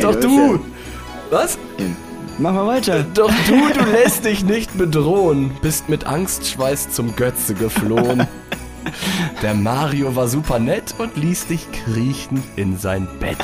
Doch 0.00 0.14
du 0.16 0.20
du! 0.20 0.60
Was? 1.30 1.58
Mach 2.38 2.52
mal 2.52 2.66
weiter. 2.66 3.04
Doch 3.14 3.32
du, 3.46 3.72
du 3.72 3.90
lässt 3.90 4.24
dich 4.24 4.44
nicht 4.44 4.76
bedrohen, 4.76 5.52
bist 5.62 5.88
mit 5.88 6.04
Angstschweiß 6.04 6.90
zum 6.90 7.16
Götze 7.16 7.54
geflohen. 7.54 8.26
Der 9.42 9.54
Mario 9.54 10.14
war 10.16 10.28
super 10.28 10.58
nett 10.58 10.94
und 10.98 11.16
ließ 11.16 11.46
dich 11.46 11.66
kriechen 11.72 12.42
in 12.56 12.78
sein 12.78 13.06
Bett. 13.20 13.38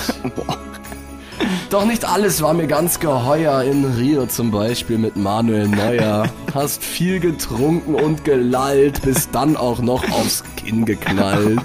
Doch 1.70 1.84
nicht 1.86 2.04
alles 2.04 2.42
war 2.42 2.54
mir 2.54 2.66
ganz 2.66 3.00
geheuer. 3.00 3.62
In 3.62 3.84
Rio 3.84 4.26
zum 4.26 4.50
Beispiel 4.50 4.98
mit 4.98 5.16
Manuel 5.16 5.68
Neuer. 5.68 6.28
Hast 6.54 6.84
viel 6.84 7.18
getrunken 7.18 7.94
und 7.94 8.24
gelallt, 8.24 9.02
bist 9.02 9.30
dann 9.32 9.56
auch 9.56 9.80
noch 9.80 10.04
aufs 10.10 10.44
Kinn 10.56 10.84
geknallt. 10.84 11.62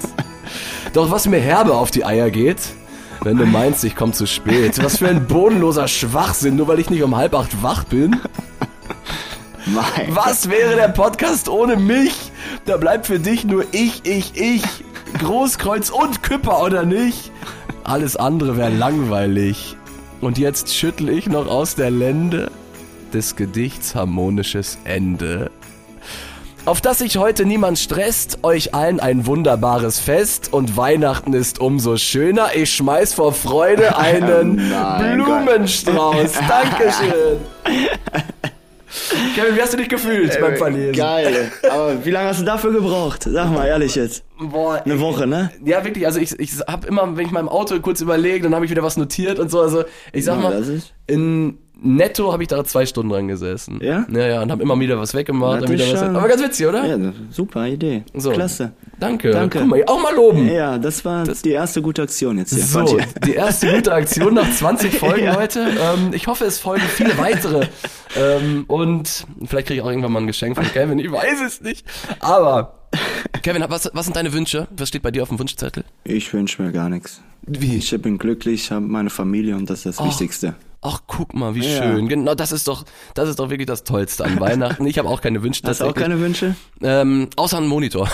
Doch 0.93 1.11
was 1.11 1.27
mir 1.27 1.39
herbe 1.39 1.73
auf 1.73 1.91
die 1.91 2.05
Eier 2.05 2.29
geht, 2.29 2.59
wenn 3.21 3.37
du 3.37 3.45
meinst, 3.45 3.83
ich 3.83 3.95
komm 3.95 4.13
zu 4.13 4.25
spät. 4.25 4.81
Was 4.81 4.99
für 4.99 5.09
ein 5.09 5.27
bodenloser 5.27 5.87
Schwachsinn, 5.87 6.55
nur 6.55 6.69
weil 6.69 6.79
ich 6.79 6.89
nicht 6.89 7.03
um 7.03 7.15
halb 7.15 7.35
acht 7.35 7.61
wach 7.61 7.83
bin. 7.83 8.21
Mein 9.65 10.15
Was 10.15 10.49
wäre 10.49 10.75
der 10.75 10.87
Podcast 10.87 11.49
ohne 11.49 11.75
mich? 11.75 12.26
Da 12.67 12.75
bleibt 12.75 13.07
für 13.07 13.17
dich 13.17 13.45
nur 13.45 13.63
ich, 13.71 14.05
ich, 14.05 14.35
ich. 14.35 14.61
Großkreuz 15.19 15.89
und 15.89 16.21
Küpper, 16.21 16.61
oder 16.61 16.83
nicht? 16.83 17.31
Alles 17.85 18.17
andere 18.17 18.57
wäre 18.57 18.69
langweilig. 18.69 19.77
Und 20.19 20.37
jetzt 20.37 20.75
schüttel 20.75 21.07
ich 21.07 21.27
noch 21.27 21.47
aus 21.47 21.75
der 21.75 21.91
Lände 21.91 22.51
des 23.13 23.37
Gedichts 23.37 23.95
harmonisches 23.95 24.77
Ende. 24.83 25.49
Auf 26.65 26.81
dass 26.81 26.97
sich 26.97 27.15
heute 27.15 27.45
niemand 27.45 27.79
stresst, 27.79 28.43
euch 28.43 28.73
allen 28.73 28.99
ein 28.99 29.25
wunderbares 29.25 29.99
Fest 29.99 30.51
und 30.51 30.75
Weihnachten 30.75 31.31
ist 31.31 31.61
umso 31.61 31.95
schöner. 31.95 32.49
Ich 32.53 32.75
schmeiß 32.75 33.13
vor 33.13 33.31
Freude 33.31 33.97
einen 33.97 34.57
Gott. 34.57 35.13
Blumenstrauß. 35.13 36.33
Dankeschön. 36.49 37.37
Kevin, 39.35 39.55
wie 39.55 39.61
hast 39.61 39.73
du 39.73 39.77
dich 39.77 39.89
gefühlt 39.89 40.39
beim 40.39 40.55
Verlesen? 40.57 40.93
Geil. 40.93 41.51
Aber 41.69 42.03
wie 42.05 42.11
lange 42.11 42.29
hast 42.29 42.41
du 42.41 42.45
dafür 42.45 42.71
gebraucht? 42.71 43.23
Sag 43.23 43.51
mal 43.51 43.65
ehrlich 43.67 43.95
jetzt. 43.95 44.23
Boah, 44.39 44.81
Eine 44.83 44.99
Woche, 44.99 45.27
ne? 45.27 45.51
Ja, 45.63 45.83
wirklich. 45.83 46.05
Also 46.05 46.19
ich, 46.19 46.37
ich 46.39 46.51
habe 46.67 46.87
immer, 46.87 47.15
wenn 47.17 47.25
ich 47.25 47.31
mal 47.31 47.39
im 47.39 47.49
Auto 47.49 47.79
kurz 47.79 48.01
überlege, 48.01 48.43
dann 48.43 48.55
habe 48.55 48.65
ich 48.65 48.71
wieder 48.71 48.83
was 48.83 48.97
notiert 48.97 49.39
und 49.39 49.49
so. 49.49 49.61
Also 49.61 49.83
ich 50.13 50.25
sag 50.25 50.41
Ja, 50.41 50.49
mal, 50.49 50.63
in 51.07 51.57
netto 51.81 52.31
habe 52.31 52.43
ich 52.43 52.49
da 52.49 52.63
zwei 52.63 52.85
Stunden 52.85 53.11
dran 53.11 53.27
gesessen. 53.27 53.79
Ja? 53.81 54.05
Ja, 54.11 54.27
ja, 54.27 54.41
und 54.41 54.51
habe 54.51 54.61
immer 54.63 54.79
wieder 54.79 54.97
was 54.99 55.13
weggemacht. 55.13 55.63
Das 55.63 55.69
wieder 55.69 55.85
was 55.91 55.99
schon- 55.99 56.15
Aber 56.15 56.27
ganz 56.27 56.41
witzig, 56.41 56.65
oder? 56.67 56.85
Ja, 56.85 57.13
super 57.29 57.67
Idee. 57.67 58.03
So. 58.13 58.31
Klasse. 58.31 58.73
Danke. 58.99 59.31
Danke. 59.31 59.59
Guck 59.59 59.67
mal, 59.67 59.83
auch 59.85 60.01
mal 60.01 60.15
loben. 60.15 60.47
Ja, 60.51 60.77
das 60.77 61.05
war 61.05 61.23
die 61.25 61.51
erste 61.51 61.81
gute 61.81 62.01
Aktion 62.01 62.37
jetzt 62.37 62.53
hier. 62.53 62.63
So, 62.63 62.97
die 63.25 63.33
erste 63.33 63.71
gute 63.73 63.93
Aktion 63.93 64.33
nach 64.33 64.51
20 64.51 64.93
Folgen, 64.99 65.25
Ja. 65.25 65.35
Leute. 65.35 65.59
Ähm, 65.59 66.13
ich 66.13 66.27
hoffe, 66.27 66.45
es 66.45 66.57
folgen 66.59 66.83
viele 66.87 67.17
weitere. 67.17 67.67
ähm, 68.15 68.65
und 68.67 69.25
vielleicht 69.45 69.67
kriege 69.67 69.79
ich 69.79 69.81
auch 69.81 69.89
irgendwann 69.89 70.11
mal 70.11 70.19
ein 70.21 70.27
Geschenk 70.27 70.55
von 70.55 70.65
Kevin. 70.65 70.99
Ich 70.99 71.11
weiß 71.11 71.41
es 71.45 71.61
nicht. 71.61 71.85
Aber, 72.19 72.79
Kevin, 73.43 73.63
was, 73.67 73.89
was 73.93 74.05
sind 74.05 74.15
deine 74.15 74.33
Wünsche? 74.33 74.67
Was 74.75 74.87
steht 74.89 75.01
bei 75.03 75.11
dir 75.11 75.21
auf 75.23 75.29
dem 75.29 75.37
Wunschzettel? 75.39 75.83
Ich 76.03 76.33
wünsche 76.33 76.61
mir 76.61 76.71
gar 76.71 76.89
nichts. 76.89 77.21
Wie? 77.49 77.77
Ich 77.77 78.01
bin 78.01 78.17
glücklich, 78.17 78.71
habe 78.71 78.85
meine 78.85 79.09
Familie 79.09 79.55
und 79.55 79.69
das 79.69 79.85
ist 79.85 79.99
das 79.99 80.05
Wichtigste. 80.05 80.55
Ach, 80.81 81.01
guck 81.07 81.33
mal, 81.33 81.55
wie 81.55 81.65
Ja. 81.65 81.81
schön. 81.83 82.07
Genau, 82.07 82.35
das 82.35 82.51
ist 82.51 82.67
doch, 82.67 82.85
das 83.15 83.29
ist 83.29 83.39
doch 83.39 83.49
wirklich 83.49 83.65
das 83.67 83.83
Tollste 83.83 84.25
an 84.25 84.39
Weihnachten. 84.39 84.85
Ich 84.85 84.97
habe 84.99 85.09
auch 85.09 85.21
keine 85.21 85.41
Wünsche. 85.43 85.61
Hast 85.65 85.81
du 85.81 85.85
auch 85.85 85.93
keine 85.95 86.19
Wünsche? 86.19 86.55
Ähm, 86.81 87.29
außer 87.35 87.57
einen 87.57 87.67
Monitor. 87.67 88.07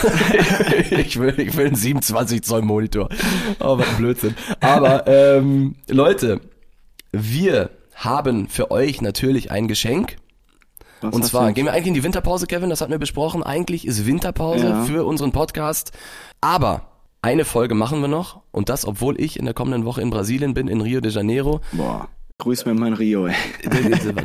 ich, 0.92 1.20
will, 1.20 1.38
ich 1.40 1.56
will 1.58 1.68
einen 1.68 1.76
27 1.76 2.42
Zoll 2.44 2.62
Monitor. 2.62 3.10
Oh, 3.60 3.78
was 3.78 3.88
ein 3.88 3.98
Blödsinn. 3.98 4.36
Aber 4.62 5.06
ähm, 5.08 5.76
Leute, 5.90 6.40
wir 7.12 7.70
haben 7.96 8.48
für 8.48 8.72
euch 8.72 9.02
natürlich 9.02 9.52
ein 9.52 9.68
Geschenk. 9.68 10.16
Was 11.02 11.14
Und 11.14 11.26
zwar 11.26 11.52
gehen 11.52 11.66
wir 11.66 11.74
eigentlich 11.74 11.88
in 11.88 11.94
die 11.96 12.04
Winterpause, 12.04 12.48
Kevin, 12.48 12.70
das 12.70 12.80
hatten 12.80 12.92
wir 12.92 12.98
besprochen. 12.98 13.44
Eigentlich 13.44 13.86
ist 13.86 14.06
Winterpause 14.06 14.68
Ja. 14.70 14.84
für 14.86 15.04
unseren 15.06 15.34
Podcast. 15.34 15.92
Aber 16.40 16.88
eine 17.22 17.44
Folge 17.46 17.76
machen 17.76 18.00
wir 18.02 18.08
noch. 18.08 18.42
Und 18.52 18.70
das, 18.70 18.86
obwohl 18.86 19.20
ich 19.20 19.38
in 19.38 19.46
der 19.46 19.54
kommenden 19.54 19.84
Woche 19.86 20.02
in 20.02 20.10
Brasilien 20.10 20.54
bin, 20.54 20.70
in 20.70 20.80
Rio 20.82 21.02
de 21.02 21.12
Janeiro. 21.12 21.60
Boah, 21.74 22.08
grüß 22.40 22.66
mir 22.66 22.74
mein 22.74 22.94
Rio, 22.94 23.28
ey. 23.28 23.36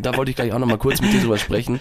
da 0.03 0.16
wollte 0.16 0.31
ich 0.31 0.37
gleich 0.37 0.53
auch 0.53 0.59
noch 0.59 0.66
mal 0.66 0.79
kurz 0.79 1.01
mit 1.01 1.12
dir 1.12 1.21
drüber 1.21 1.38
sprechen. 1.38 1.81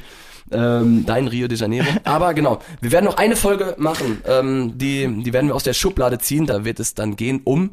Ähm, 0.50 1.06
dein 1.06 1.28
Rio 1.28 1.48
de 1.48 1.58
Janeiro. 1.58 1.88
Aber 2.06 2.34
genau, 2.34 2.60
wir 2.80 2.92
werden 2.92 3.06
noch 3.06 3.18
eine 3.18 3.36
Folge 3.36 3.76
machen. 3.78 4.22
Ähm, 4.26 4.78
die, 4.78 5.24
die 5.24 5.34
werden 5.34 5.48
wir 5.48 5.56
aus 5.56 5.64
der 5.64 5.74
Schublade 5.74 6.20
ziehen. 6.20 6.46
Da 6.46 6.64
wird 6.64 6.80
es 6.80 6.94
dann 6.94 7.18
gehen 7.18 7.42
um 7.44 7.72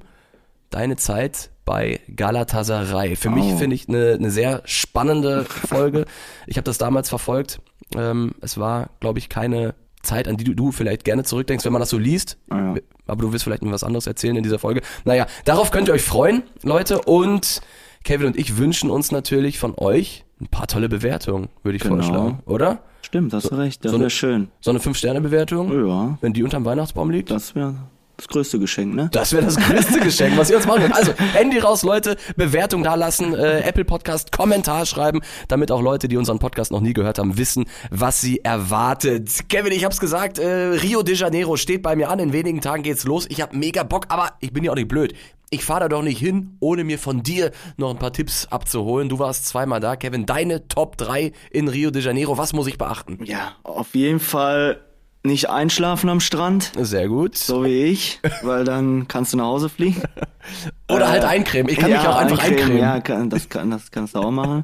deine 0.70 0.96
Zeit 0.96 1.50
bei 1.64 2.00
Galatasaray. 2.14 3.14
Für 3.14 3.30
mich 3.30 3.44
Oh. 3.44 3.56
finde 3.58 3.76
ich 3.76 3.88
eine, 3.88 4.14
eine 4.14 4.30
sehr 4.32 4.62
spannende 4.64 5.44
Folge. 5.44 6.04
Ich 6.48 6.56
habe 6.56 6.64
das 6.64 6.78
damals 6.78 7.08
verfolgt. 7.08 7.60
Ähm, 7.96 8.32
es 8.40 8.58
war, 8.58 8.90
glaube 8.98 9.20
ich, 9.20 9.28
keine 9.28 9.74
Zeit, 10.02 10.26
an 10.26 10.36
die 10.36 10.42
du, 10.44 10.54
du 10.54 10.72
vielleicht 10.72 11.04
gerne 11.04 11.22
zurückdenkst, 11.22 11.64
wenn 11.64 11.72
man 11.72 11.80
das 11.80 11.90
so 11.90 11.98
liest. 11.98 12.38
Ah, 12.50 12.74
ja. 12.74 12.80
Aber 13.06 13.22
du 13.22 13.32
wirst 13.32 13.44
vielleicht 13.44 13.62
mir 13.62 13.70
was 13.70 13.84
anderes 13.84 14.08
erzählen 14.08 14.34
in 14.34 14.42
dieser 14.42 14.58
Folge. 14.58 14.80
Naja, 15.04 15.26
darauf 15.44 15.70
könnt 15.70 15.86
ihr 15.88 15.94
euch 15.94 16.02
freuen, 16.02 16.42
Leute. 16.64 17.00
Und 17.02 17.60
Kevin 18.04 18.26
und 18.28 18.36
ich 18.36 18.56
wünschen 18.58 18.90
uns 18.90 19.10
natürlich 19.12 19.58
von 19.58 19.74
euch 19.76 20.24
ein 20.40 20.46
paar 20.48 20.66
tolle 20.66 20.88
Bewertungen, 20.88 21.48
würde 21.62 21.76
ich 21.76 21.82
Genau. 21.82 21.96
vorschlagen, 21.96 22.38
oder? 22.46 22.80
Stimmt, 23.02 23.32
hast 23.32 23.50
du 23.50 23.54
recht. 23.56 23.84
Das 23.84 23.92
So 23.92 23.98
wäre 23.98 24.04
eine- 24.04 24.10
schön. 24.10 24.48
So 24.60 24.70
eine 24.70 24.80
5-Sterne-Bewertung, 24.80 25.86
Ja, 25.88 26.18
wenn 26.20 26.32
die 26.32 26.42
unterm 26.42 26.64
Weihnachtsbaum 26.64 27.10
liegt. 27.10 27.30
das 27.30 27.54
wäre 27.54 27.74
das 28.16 28.28
größte 28.28 28.58
Geschenk, 28.58 28.94
ne? 28.94 29.08
Das 29.12 29.32
wäre 29.32 29.44
das 29.44 29.56
größte 29.56 30.00
Geschenk, 30.00 30.36
was 30.36 30.50
ihr 30.50 30.56
uns 30.56 30.66
machen 30.66 30.82
könnt. 30.82 30.94
Also, 30.94 31.12
Handy 31.12 31.58
raus, 31.58 31.82
Leute, 31.82 32.16
Bewertung 32.36 32.82
da 32.82 32.94
lassen, 32.94 33.34
äh, 33.34 33.60
Apple 33.60 33.84
Podcast, 33.84 34.30
Kommentar 34.30 34.86
schreiben, 34.86 35.20
damit 35.48 35.72
auch 35.72 35.82
Leute, 35.82 36.06
die 36.06 36.16
unseren 36.16 36.38
Podcast 36.38 36.70
noch 36.70 36.80
nie 36.80 36.92
gehört 36.92 37.18
haben, 37.18 37.36
wissen, 37.38 37.64
was 37.90 38.20
sie 38.20 38.44
erwartet. 38.44 39.48
Kevin, 39.48 39.72
ich 39.72 39.84
hab's 39.84 39.98
gesagt, 39.98 40.38
äh, 40.38 40.46
Rio 40.46 41.02
de 41.02 41.16
Janeiro 41.16 41.56
steht 41.56 41.82
bei 41.82 41.96
mir 41.96 42.08
an, 42.08 42.20
in 42.20 42.32
wenigen 42.32 42.60
Tagen 42.60 42.82
geht's 42.84 43.04
los. 43.04 43.26
Ich 43.28 43.40
hab 43.42 43.52
mega 43.52 43.82
Bock, 43.82 44.06
aber 44.08 44.32
ich 44.40 44.52
bin 44.52 44.62
ja 44.62 44.70
auch 44.70 44.76
nicht 44.76 44.88
blöd. 44.88 45.14
Ich 45.50 45.64
fahre 45.64 45.80
da 45.80 45.88
doch 45.88 46.02
nicht 46.02 46.18
hin, 46.18 46.56
ohne 46.60 46.84
mir 46.84 46.98
von 46.98 47.22
dir 47.22 47.52
noch 47.76 47.90
ein 47.90 47.98
paar 47.98 48.12
Tipps 48.12 48.46
abzuholen. 48.46 49.08
Du 49.08 49.18
warst 49.18 49.46
zweimal 49.46 49.78
da, 49.80 49.94
Kevin. 49.94 50.26
Deine 50.26 50.66
Top 50.68 50.96
3 50.96 51.32
in 51.50 51.68
Rio 51.68 51.90
de 51.90 52.02
Janeiro, 52.02 52.38
was 52.38 52.52
muss 52.52 52.66
ich 52.66 52.78
beachten? 52.78 53.18
Ja, 53.24 53.52
auf 53.62 53.94
jeden 53.94 54.20
Fall 54.20 54.80
nicht 55.24 55.48
einschlafen 55.48 56.10
am 56.10 56.20
Strand, 56.20 56.72
Sehr 56.76 57.08
gut. 57.08 57.36
so 57.36 57.64
wie 57.64 57.84
ich, 57.84 58.20
weil 58.42 58.64
dann 58.64 59.08
kannst 59.08 59.32
du 59.32 59.38
nach 59.38 59.46
Hause 59.46 59.68
fliegen. 59.68 60.02
Oder 60.90 61.08
halt 61.08 61.24
eincremen. 61.24 61.72
Ich 61.72 61.78
kann 61.78 61.90
mich 61.90 62.00
auch 62.00 62.16
einfach 62.16 62.38
eincremen. 62.38 62.78
Ja, 62.78 63.00
kann, 63.00 63.30
das, 63.30 63.48
kann, 63.48 63.70
das 63.70 63.90
kannst 63.90 64.14
du 64.14 64.18
auch 64.20 64.30
machen. 64.30 64.62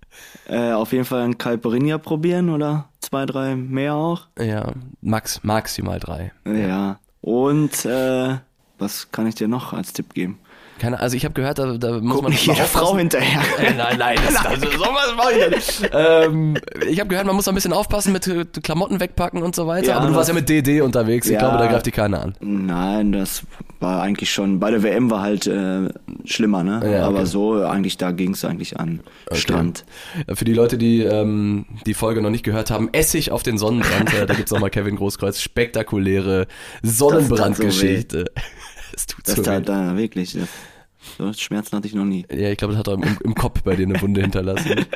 äh, 0.48 0.72
auf 0.72 0.92
jeden 0.92 1.06
Fall 1.06 1.22
ein 1.22 1.38
Caipirinha 1.38 1.98
probieren 1.98 2.50
oder 2.50 2.88
zwei, 3.00 3.24
drei 3.24 3.56
mehr 3.56 3.94
auch. 3.94 4.26
Ja, 4.38 4.72
max, 5.00 5.42
maximal 5.42 5.98
drei. 5.98 6.32
Ja. 6.44 6.98
Und 7.22 7.84
äh, 7.86 8.36
was 8.78 9.10
kann 9.12 9.26
ich 9.26 9.36
dir 9.36 9.48
noch 9.48 9.72
als 9.72 9.92
Tipp 9.92 10.12
geben? 10.12 10.38
Keine, 10.82 10.98
also 10.98 11.16
ich 11.16 11.24
habe 11.24 11.32
gehört, 11.34 11.60
da, 11.60 11.76
da 11.78 12.00
muss 12.00 12.14
Guck 12.16 12.22
man 12.24 12.32
nicht 12.32 12.44
jeder. 12.44 12.64
Frau 12.64 12.96
hinterher. 12.96 13.40
Äh, 13.62 13.72
nein, 13.74 13.96
nein, 13.98 14.18
das, 14.26 14.34
das, 14.34 14.72
so 14.72 14.80
was 14.80 15.14
mach 15.16 15.30
ich 15.30 15.50
nicht. 15.80 15.90
ähm, 15.92 16.56
Ich 16.90 16.98
habe 16.98 17.08
gehört, 17.08 17.24
man 17.24 17.36
muss 17.36 17.44
da 17.44 17.52
ein 17.52 17.54
bisschen 17.54 17.72
aufpassen 17.72 18.12
mit 18.12 18.26
äh, 18.26 18.44
Klamotten 18.62 18.98
wegpacken 18.98 19.42
und 19.44 19.54
so 19.54 19.68
weiter. 19.68 19.86
Ja, 19.90 19.98
aber 19.98 20.08
du 20.08 20.14
warst 20.16 20.28
ja 20.28 20.34
das- 20.34 20.40
mit 20.40 20.48
DD 20.48 20.80
unterwegs. 20.80 21.26
Ich 21.28 21.34
Ja. 21.34 21.38
glaube, 21.38 21.58
da 21.58 21.68
greift 21.68 21.86
die 21.86 21.92
keiner 21.92 22.20
an. 22.20 22.34
Nein, 22.40 23.12
das 23.12 23.42
war 23.78 24.02
eigentlich 24.02 24.32
schon, 24.32 24.58
bei 24.58 24.72
der 24.72 24.82
WM 24.82 25.08
war 25.10 25.22
halt 25.22 25.46
äh, 25.46 25.88
schlimmer, 26.24 26.64
ne? 26.64 26.80
Ja, 26.82 26.88
okay. 26.88 26.98
Aber 26.98 27.26
so, 27.26 27.62
eigentlich, 27.64 27.96
da 27.96 28.10
ging 28.10 28.32
es 28.32 28.44
eigentlich 28.44 28.80
an 28.80 29.00
Strand. 29.30 29.84
Äh, 30.26 30.34
Für 30.34 30.44
die 30.44 30.54
Leute, 30.54 30.78
die 30.78 31.02
ähm, 31.02 31.66
die 31.86 31.94
Folge 31.94 32.22
noch 32.22 32.30
nicht 32.30 32.42
gehört 32.44 32.72
haben, 32.72 32.88
Essig 32.92 33.30
auf 33.30 33.44
den 33.44 33.56
Sonnenbrand. 33.56 34.12
äh, 34.14 34.26
da 34.26 34.34
gibt's 34.34 34.50
nochmal 34.50 34.70
Kevin 34.70 34.96
Großkreuz. 34.96 35.40
Spektakuläre 35.40 36.48
Sonnenbrandgeschichte. 36.82 38.24
Es 38.94 39.06
tut 39.06 39.26
Das 39.26 39.36
so 39.36 39.46
weh. 39.46 39.60
da 39.62 39.96
wirklich, 39.96 40.34
das, 40.34 40.48
so 41.18 41.32
Schmerzen 41.32 41.76
hatte 41.76 41.86
ich 41.88 41.94
noch 41.94 42.04
nie. 42.04 42.24
Ja, 42.30 42.48
ich 42.50 42.58
glaube, 42.58 42.74
das 42.74 42.78
hat 42.80 42.88
er 42.88 42.94
im, 42.94 43.18
im 43.24 43.34
Kopf 43.34 43.62
bei 43.62 43.76
dir 43.76 43.86
eine 43.86 44.00
Wunde 44.00 44.20
hinterlassen. 44.20 44.86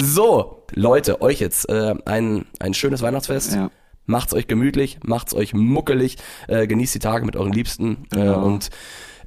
So, 0.00 0.64
Leute, 0.74 1.20
euch 1.22 1.40
jetzt 1.40 1.68
äh, 1.68 1.94
ein, 2.06 2.46
ein 2.60 2.74
schönes 2.74 3.02
Weihnachtsfest. 3.02 3.54
Ja. 3.54 3.70
Macht's 4.06 4.34
euch 4.34 4.46
gemütlich, 4.46 4.98
macht's 5.04 5.34
euch 5.34 5.54
muckelig, 5.54 6.16
äh, 6.48 6.66
genießt 6.66 6.94
die 6.94 6.98
Tage 6.98 7.24
mit 7.24 7.36
euren 7.36 7.52
Liebsten 7.52 8.06
äh, 8.12 8.16
Genau. 8.16 8.44
und 8.44 8.70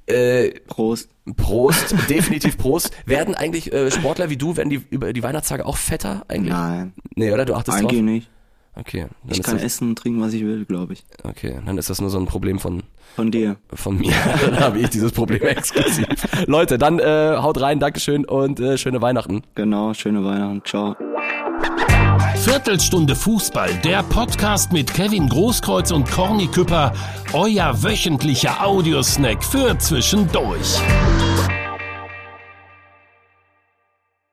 äh, 0.07 0.51
Prost. 0.67 1.09
Prost, 1.37 1.95
definitiv 2.09 2.57
Prost. 2.57 2.91
Werden 3.05 3.35
eigentlich 3.35 3.73
äh, 3.73 3.89
Sportler 3.91 4.29
wie 4.29 4.37
du, 4.37 4.55
werden 4.57 4.69
die 4.69 4.81
über 4.89 5.11
die 5.13 5.23
Weihnachtstage 5.23 5.65
auch 5.65 5.77
fetter 5.77 6.23
eigentlich? 6.27 6.53
Nein, 6.53 6.93
Nee, 7.15 7.31
oder? 7.31 7.45
Du 7.45 7.53
achtest 7.55 7.77
eigentlich 7.79 7.99
drauf? 7.99 8.05
nicht. 8.05 8.29
Okay, 8.77 9.07
dann 9.23 9.31
Ich 9.37 9.41
kann 9.43 9.55
das, 9.55 9.63
essen 9.63 9.89
und 9.89 9.95
trinken, 9.97 10.21
was 10.21 10.33
ich 10.33 10.43
will, 10.43 10.65
glaube 10.65 10.93
ich. 10.93 11.03
okay, 11.23 11.59
dann 11.65 11.77
ist 11.77 11.89
das 11.89 12.01
nur 12.01 12.09
so 12.09 12.17
ein 12.19 12.25
Problem 12.25 12.59
von 12.59 12.83
Von 13.15 13.31
dir. 13.31 13.55
von 13.73 13.97
mir. 13.97 14.13
dann 14.45 14.59
habe 14.59 14.79
ich 14.79 14.89
dieses 14.89 15.11
Problem 15.13 15.41
exklusiv. 15.43 16.05
Leute, 16.47 16.77
dann 16.77 16.99
äh, 16.99 17.37
haut 17.37 17.59
rein, 17.61 17.79
Dankeschön 17.79 18.25
und 18.25 18.59
äh, 18.59 18.77
schöne 18.77 19.01
Weihnachten. 19.01 19.43
Genau, 19.55 19.93
schöne 19.93 20.23
Weihnachten. 20.25 20.61
Ciao. 20.65 20.95
Viertelstunde 22.35 23.15
Fußball, 23.15 23.69
der 23.83 24.03
Podcast 24.03 24.71
mit 24.71 24.93
Kevin 24.93 25.29
Großkreuz 25.29 25.91
und 25.91 26.09
Corny 26.11 26.47
Küpper, 26.47 26.93
euer 27.33 27.81
wöchentlicher 27.81 28.63
Audiosnack 28.65 29.43
für 29.43 29.77
zwischendurch. 29.79 30.79